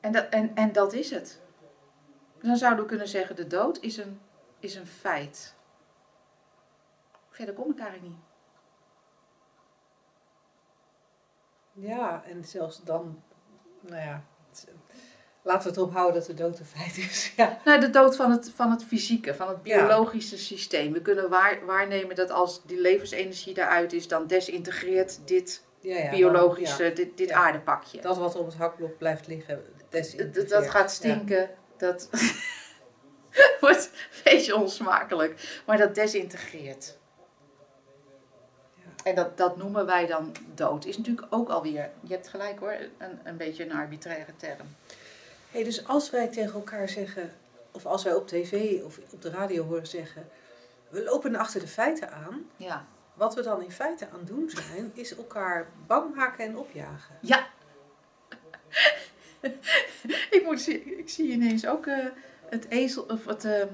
En 0.00 0.12
dat, 0.12 0.28
en, 0.28 0.54
en 0.54 0.72
dat 0.72 0.92
is 0.92 1.10
het. 1.10 1.40
Dan 2.42 2.56
zouden 2.56 2.82
we 2.82 2.88
kunnen 2.88 3.08
zeggen, 3.08 3.36
de 3.36 3.46
dood 3.46 3.78
is 3.80 3.96
een, 3.96 4.20
is 4.60 4.74
een 4.74 4.86
feit. 4.86 5.54
Verder 7.30 7.54
kom 7.54 7.70
ik 7.70 7.78
eigenlijk 7.78 8.08
niet. 8.08 8.22
Ja, 11.72 12.22
en 12.26 12.44
zelfs 12.44 12.82
dan, 12.84 13.22
nou 13.80 14.02
ja, 14.02 14.24
laten 15.42 15.62
we 15.62 15.68
het 15.68 15.76
erop 15.76 15.92
houden 15.92 16.14
dat 16.14 16.26
de 16.26 16.34
dood 16.34 16.58
een 16.58 16.64
feit 16.64 16.96
is. 16.96 17.32
Ja, 17.36 17.58
Nou, 17.64 17.80
de 17.80 17.90
dood 17.90 18.16
van 18.16 18.30
het, 18.30 18.50
van 18.54 18.70
het 18.70 18.84
fysieke, 18.84 19.34
van 19.34 19.48
het 19.48 19.58
Ja. 19.62 19.86
biologische 19.86 20.38
systeem. 20.38 20.92
We 20.92 21.02
kunnen 21.02 21.30
waar, 21.30 21.64
waarnemen 21.66 22.16
dat 22.16 22.30
als 22.30 22.64
die 22.66 22.80
levensenergie 22.80 23.54
daaruit 23.54 23.92
is, 23.92 24.08
dan 24.08 24.26
desintegreert 24.26 25.26
dit 25.28 25.64
ja, 25.80 25.96
ja 25.96 26.10
biologische, 26.10 26.92
dit, 26.92 27.16
dit 27.16 27.32
aardepakje. 27.32 28.00
Dat 28.00 28.16
wat 28.18 28.36
op 28.36 28.46
het 28.46 28.54
hakblok 28.54 28.98
blijft 28.98 29.26
liggen, 29.26 29.64
Dat, 29.88 30.48
dat 30.48 30.70
gaat 30.70 30.90
stinken, 30.90 31.50
dat 31.76 32.08
wordt 33.60 33.90
een 33.92 34.22
beetje 34.24 34.56
onsmakelijk, 34.56 35.62
maar 35.66 35.76
dat 35.78 35.94
desintegreert. 35.94 36.96
En 39.04 39.14
dat, 39.14 39.36
dat 39.36 39.56
noemen 39.56 39.86
wij 39.86 40.06
dan 40.06 40.32
dood. 40.54 40.84
Is 40.84 40.96
natuurlijk 40.96 41.26
ook 41.30 41.48
alweer, 41.48 41.90
je 42.00 42.12
hebt 42.12 42.28
gelijk 42.28 42.58
hoor, 42.58 42.76
een, 42.98 43.20
een 43.24 43.36
beetje 43.36 43.64
een 43.64 43.72
arbitraire 43.72 44.36
term. 44.36 44.66
Hey, 45.50 45.64
dus 45.64 45.86
als 45.86 46.10
wij 46.10 46.28
tegen 46.28 46.54
elkaar 46.54 46.88
zeggen, 46.88 47.32
of 47.70 47.86
als 47.86 48.04
wij 48.04 48.14
op 48.14 48.28
tv 48.28 48.82
of 48.82 48.98
op 49.10 49.22
de 49.22 49.30
radio 49.30 49.64
horen 49.64 49.86
zeggen, 49.86 50.28
we 50.88 51.02
lopen 51.02 51.36
achter 51.36 51.60
de 51.60 51.68
feiten 51.68 52.12
aan. 52.12 52.46
Ja. 52.56 52.86
Wat 53.14 53.34
we 53.34 53.42
dan 53.42 53.62
in 53.62 53.72
feite 53.72 54.08
aan 54.12 54.18
het 54.18 54.26
doen 54.26 54.50
zijn, 54.50 54.90
is 55.02 55.16
elkaar 55.16 55.68
bang 55.86 56.14
maken 56.14 56.44
en 56.44 56.56
opjagen. 56.56 57.18
Ja. 57.20 57.46
ik, 60.36 60.42
moet, 60.44 60.68
ik 60.68 61.08
zie 61.08 61.32
ineens 61.32 61.66
ook 61.66 61.86
eh, 61.86 62.06
het 62.50 62.68
ezel, 62.68 63.02
of 63.02 63.24
het, 63.24 63.44
ehm, 63.44 63.68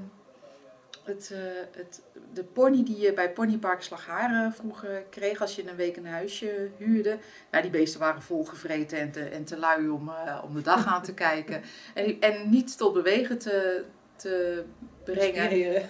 het, 1.05 1.31
eh, 1.33 1.39
het, 1.77 2.03
de 2.33 2.45
pony 2.45 2.85
die 2.85 2.99
je 2.99 3.13
bij 3.13 3.33
Ponypark 3.33 3.83
Slagharen 3.83 4.53
vroeger 4.53 5.05
kreeg 5.11 5.41
als 5.41 5.57
je 5.57 5.69
een 5.69 5.77
week 5.77 5.97
een 5.97 6.07
huisje 6.07 6.69
huurde. 6.77 7.19
Nou, 7.51 7.63
die 7.63 7.73
beesten 7.73 8.01
waren 8.01 8.23
volgevreten 8.23 8.99
en 8.99 9.11
te, 9.11 9.25
en 9.25 9.45
te 9.45 9.57
lui 9.57 9.89
om, 9.89 10.09
eh, 10.09 10.43
om 10.45 10.55
de 10.55 10.63
dag 10.63 10.87
aan 10.87 11.03
te 11.03 11.15
kijken. 11.15 11.63
En, 11.95 12.21
en 12.21 12.51
niet 12.51 12.77
tot 12.79 12.93
bewegen 12.93 13.39
te, 13.39 13.85
te 14.17 14.65
brengen. 15.05 15.83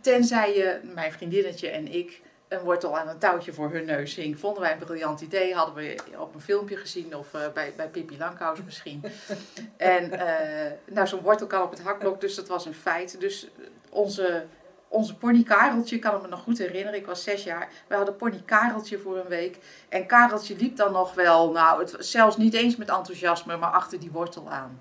Tenzij 0.00 0.56
je, 0.56 0.80
mijn 0.94 1.12
vriendinnetje 1.12 1.68
en 1.68 1.92
ik, 1.92 2.20
een 2.50 2.60
wortel 2.60 2.98
aan 2.98 3.08
een 3.08 3.18
touwtje 3.18 3.52
voor 3.52 3.70
hun 3.70 3.84
neus 3.84 4.14
hing. 4.14 4.38
Vonden 4.38 4.62
wij 4.62 4.72
een 4.72 4.78
briljant 4.78 5.20
idee. 5.20 5.54
Hadden 5.54 5.74
we 5.74 5.96
op 6.18 6.34
een 6.34 6.40
filmpje 6.40 6.76
gezien 6.76 7.16
of 7.16 7.34
eh, 7.34 7.40
bij, 7.54 7.72
bij 7.76 7.88
Pippi 7.88 8.18
Langkous 8.18 8.62
misschien. 8.64 9.04
en 9.76 10.10
eh, 10.10 10.72
nou, 10.86 11.06
zo'n 11.06 11.20
wortel 11.20 11.46
kan 11.46 11.62
op 11.62 11.70
het 11.70 11.82
hakblok, 11.82 12.20
dus 12.20 12.34
dat 12.34 12.48
was 12.48 12.66
een 12.66 12.74
feit. 12.74 13.20
Dus 13.20 13.48
onze, 13.90 14.46
onze 14.88 15.16
pony 15.16 15.42
Kareltje, 15.42 15.96
ik 15.96 16.02
kan 16.02 16.22
me 16.22 16.28
nog 16.28 16.40
goed 16.40 16.58
herinneren, 16.58 16.98
ik 16.98 17.06
was 17.06 17.22
zes 17.22 17.44
jaar. 17.44 17.68
We 17.88 17.94
hadden 17.94 18.16
pony 18.16 18.42
Kareltje 18.44 18.98
voor 18.98 19.16
een 19.16 19.28
week. 19.28 19.58
En 19.88 20.06
Kareltje 20.06 20.56
liep 20.56 20.76
dan 20.76 20.92
nog 20.92 21.14
wel, 21.14 21.52
nou, 21.52 21.80
het, 21.80 21.96
zelfs 21.98 22.36
niet 22.36 22.54
eens 22.54 22.76
met 22.76 22.88
enthousiasme, 22.88 23.56
maar 23.56 23.70
achter 23.70 24.00
die 24.00 24.10
wortel 24.10 24.50
aan. 24.50 24.80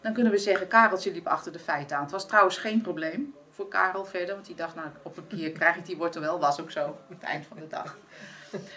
Dan 0.00 0.12
kunnen 0.12 0.32
we 0.32 0.38
zeggen, 0.38 0.68
Kareltje 0.68 1.12
liep 1.12 1.26
achter 1.26 1.52
de 1.52 1.58
feiten 1.58 1.96
aan. 1.96 2.02
Het 2.02 2.12
was 2.12 2.26
trouwens 2.26 2.58
geen 2.58 2.80
probleem 2.80 3.34
voor 3.54 3.68
Karel 3.68 4.04
verder, 4.04 4.34
want 4.34 4.46
die 4.46 4.54
dacht, 4.54 4.74
nou, 4.74 4.88
op 5.02 5.16
een 5.16 5.26
keer 5.26 5.52
krijg 5.52 5.76
ik 5.76 5.86
die 5.86 5.96
wortel 5.96 6.20
wel. 6.20 6.40
Was 6.40 6.60
ook 6.60 6.70
zo, 6.70 6.88
op 6.88 7.08
het 7.08 7.22
eind 7.22 7.46
van 7.46 7.56
de 7.56 7.66
dag. 7.66 7.98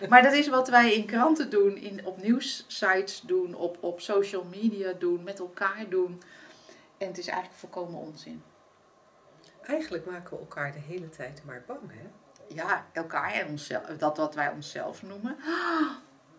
Maar 0.10 0.22
dat 0.22 0.34
is 0.34 0.48
wat 0.48 0.70
wij 0.70 0.94
in 0.94 1.06
kranten 1.06 1.50
doen, 1.50 1.76
in, 1.76 2.06
op 2.06 2.22
nieuwssites 2.22 3.22
doen, 3.22 3.54
op, 3.54 3.78
op 3.84 4.02
social 4.02 4.44
media 4.44 4.92
doen, 4.92 5.24
met 5.24 5.40
elkaar 5.40 5.90
doen. 5.90 6.22
En 6.98 7.08
het 7.08 7.18
is 7.18 7.28
eigenlijk 7.28 7.60
volkomen 7.60 8.00
onzin. 8.00 8.44
Eigenlijk 9.62 10.06
maken 10.06 10.30
we 10.30 10.40
elkaar 10.40 10.72
de 10.72 10.80
hele 10.80 11.10
tijd 11.10 11.42
maar 11.46 11.64
bang, 11.68 11.92
hè? 11.92 12.10
Ja, 12.56 12.86
elkaar 12.92 13.32
en 13.32 13.48
onszelf, 13.48 13.86
dat 13.86 14.18
wat 14.18 14.36
wij 14.36 14.50
onszelf 14.50 15.04
noemen. 15.04 15.36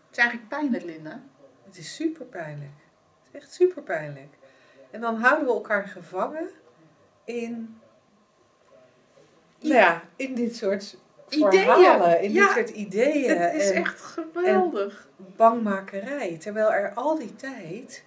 Het 0.07 0.11
is 0.11 0.19
eigenlijk 0.19 0.49
pijnlijk, 0.49 0.85
Linda. 0.85 1.23
Het 1.65 1.79
is 1.79 1.95
super 1.95 2.25
pijnlijk. 2.25 2.73
Het 3.23 3.29
is 3.35 3.41
echt 3.41 3.53
super 3.53 3.83
pijnlijk. 3.83 4.35
En 4.91 5.01
dan 5.01 5.21
houden 5.21 5.47
we 5.47 5.53
elkaar 5.53 5.89
gevangen 5.89 6.49
in, 7.25 7.81
nou 9.61 9.75
ja, 9.75 10.03
in 10.17 10.35
dit 10.35 10.57
soort 10.57 10.97
Ideeën. 11.29 11.51
verhalen, 11.65 12.21
in 12.23 12.33
Ja. 12.33 12.45
dit 12.47 12.55
soort 12.55 12.69
ideeën. 12.77 13.39
Het 13.39 13.55
is 13.55 13.71
en 13.71 13.83
echt 13.85 14.01
geweldig. 14.01 15.09
bangmakerij. 15.17 16.37
Terwijl 16.39 16.73
er 16.73 16.93
al 16.95 17.19
die 17.19 17.37
tijd 17.37 18.05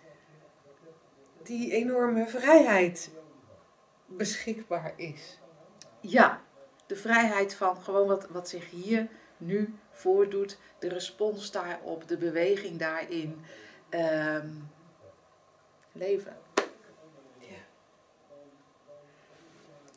die 1.44 1.72
enorme 1.72 2.28
vrijheid 2.28 3.12
beschikbaar 4.08 4.94
is. 4.96 5.40
Ja, 6.00 6.42
de 6.86 6.96
vrijheid 6.96 7.54
van 7.56 7.78
gewoon 7.82 8.08
wat, 8.08 8.28
wat 8.30 8.50
zich 8.50 8.70
hier 8.70 9.08
nu 9.38 9.76
voordoet, 9.92 10.58
de 10.80 10.90
respons 10.90 11.52
daarop, 11.52 12.08
de 12.08 12.18
beweging 12.18 12.78
daarin. 12.80 13.42
Ehm, 13.90 14.48
leven. 15.92 16.38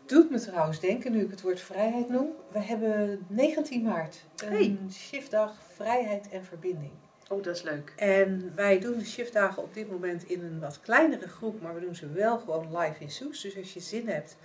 Doet 0.06 0.30
me 0.30 0.40
trouwens 0.40 0.80
denken, 0.80 1.12
nu 1.12 1.20
ik 1.20 1.30
het 1.30 1.42
woord 1.42 1.60
vrijheid 1.60 2.08
noem. 2.08 2.28
We 2.52 2.58
hebben 2.58 3.26
19 3.28 3.82
maart 3.82 4.24
een 4.44 4.52
Hey. 4.52 4.78
shiftdag 4.90 5.54
vrijheid 5.74 6.28
en 6.28 6.44
verbinding. 6.44 6.90
Oh, 7.28 7.42
dat 7.42 7.56
is 7.56 7.62
leuk. 7.62 7.92
En 7.96 8.52
wij 8.54 8.78
doen 8.78 8.98
de 8.98 9.04
shiftdagen 9.04 9.62
op 9.62 9.74
dit 9.74 9.90
moment 9.90 10.24
in 10.24 10.42
een 10.44 10.60
wat 10.60 10.80
kleinere 10.80 11.28
groep, 11.28 11.62
maar 11.62 11.74
we 11.74 11.80
doen 11.80 11.94
ze 11.94 12.08
wel 12.08 12.38
gewoon 12.38 12.78
live 12.78 12.94
in 12.98 13.10
Soes. 13.10 13.40
Dus 13.40 13.56
als 13.56 13.74
je 13.74 13.80
zin 13.80 14.08
hebt 14.08 14.36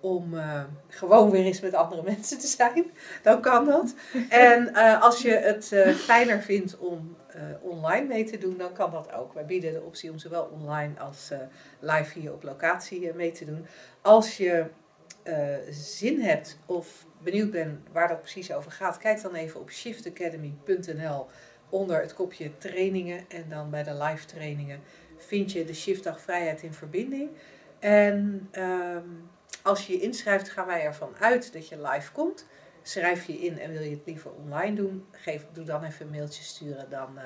om 0.00 0.38
eh, 0.38 0.62
gewoon 0.88 1.30
weer 1.30 1.44
eens 1.44 1.60
met 1.60 1.74
andere 1.74 2.02
mensen 2.12 2.38
te 2.38 2.46
zijn, 2.46 2.90
dan 3.22 3.40
kan 3.40 3.64
dat. 3.64 3.94
En 4.28 4.74
eh, 4.74 5.02
als 5.02 5.22
je 5.22 5.30
het 5.30 5.72
eh, 5.72 5.94
fijner 5.94 6.40
vindt 6.40 6.78
om 6.78 7.16
online 7.60 8.06
mee 8.06 8.24
te 8.24 8.38
doen, 8.38 8.56
dan 8.56 8.72
kan 8.72 8.90
dat 8.90 9.12
ook. 9.12 9.32
Wij 9.32 9.46
bieden 9.46 9.72
de 9.72 9.82
optie 9.82 10.10
om 10.10 10.18
zowel 10.18 10.44
online 10.44 10.98
als 10.98 11.30
live 11.80 12.18
hier 12.18 12.32
op 12.32 12.42
locatie 12.42 13.12
mee 13.14 13.32
te 13.32 13.44
doen. 13.44 13.66
Als 14.02 14.36
je 14.36 14.66
eh, 15.22 15.56
zin 15.70 16.20
hebt 16.20 16.58
of 16.66 17.06
benieuwd 17.22 17.50
bent 17.50 17.78
waar 17.92 18.08
dat 18.08 18.20
precies 18.20 18.52
over 18.52 18.70
gaat, 18.70 18.98
kijk 18.98 19.22
dan 19.22 19.34
even 19.34 19.60
op 19.60 19.70
shiftacademy.nl 19.70 21.26
onder 21.68 22.00
het 22.00 22.14
kopje 22.14 22.56
trainingen 22.56 23.24
en 23.28 23.44
dan 23.48 23.70
bij 23.70 23.82
de 23.82 23.94
live 23.94 24.26
trainingen 24.26 24.80
vind 25.16 25.52
je 25.52 25.64
de 25.64 25.74
shiftdag 25.74 26.20
vrijheid 26.20 26.62
in 26.62 26.72
verbinding. 26.72 27.30
En 27.78 28.48
ehm, 28.50 29.08
als 29.62 29.86
je 29.86 29.92
je 29.92 30.00
inschrijft, 30.00 30.48
gaan 30.48 30.66
wij 30.66 30.84
ervan 30.84 31.16
uit 31.20 31.52
dat 31.52 31.68
je 31.68 31.80
live 31.80 32.12
komt. 32.12 32.46
Schrijf 32.82 33.26
je 33.26 33.38
in 33.38 33.58
en 33.58 33.72
wil 33.72 33.82
je 33.82 33.90
het 33.90 34.06
liever 34.06 34.30
online 34.30 34.76
doen, 34.76 35.06
geef, 35.12 35.46
doe 35.52 35.64
dan 35.64 35.84
even 35.84 36.06
een 36.06 36.12
mailtje 36.12 36.42
sturen. 36.42 36.90
Dan 36.90 37.18
eh, 37.18 37.24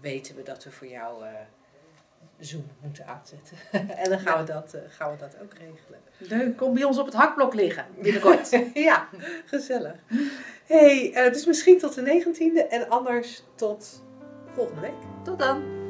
weten 0.00 0.36
we 0.36 0.42
dat 0.42 0.64
we 0.64 0.70
voor 0.70 0.86
jou 0.86 1.24
eh, 1.24 1.32
Zoom 2.38 2.64
moeten 2.80 3.06
aanzetten. 3.06 3.56
en 4.02 4.10
dan 4.10 4.18
gaan, 4.18 4.40
we 4.40 4.52
dat, 4.52 4.74
eh, 4.74 4.80
gaan 4.88 5.10
we 5.10 5.16
dat 5.18 5.36
ook 5.42 5.52
regelen. 5.52 6.00
Leuk, 6.18 6.56
kom 6.56 6.74
bij 6.74 6.84
ons 6.84 6.98
op 6.98 7.06
het 7.06 7.14
hakblok 7.14 7.54
liggen 7.54 7.86
binnenkort. 8.00 8.48
ja, 8.74 9.08
gezellig. 9.46 9.94
hey, 10.66 11.12
eh, 11.12 11.32
dus 11.32 11.46
misschien 11.46 11.78
tot 11.78 11.94
de 11.94 12.22
19e 12.24 12.68
en 12.68 12.88
anders 12.88 13.42
tot 13.54 14.02
volgende 14.54 14.80
week. 14.80 15.24
Tot 15.24 15.38
dan. 15.38 15.81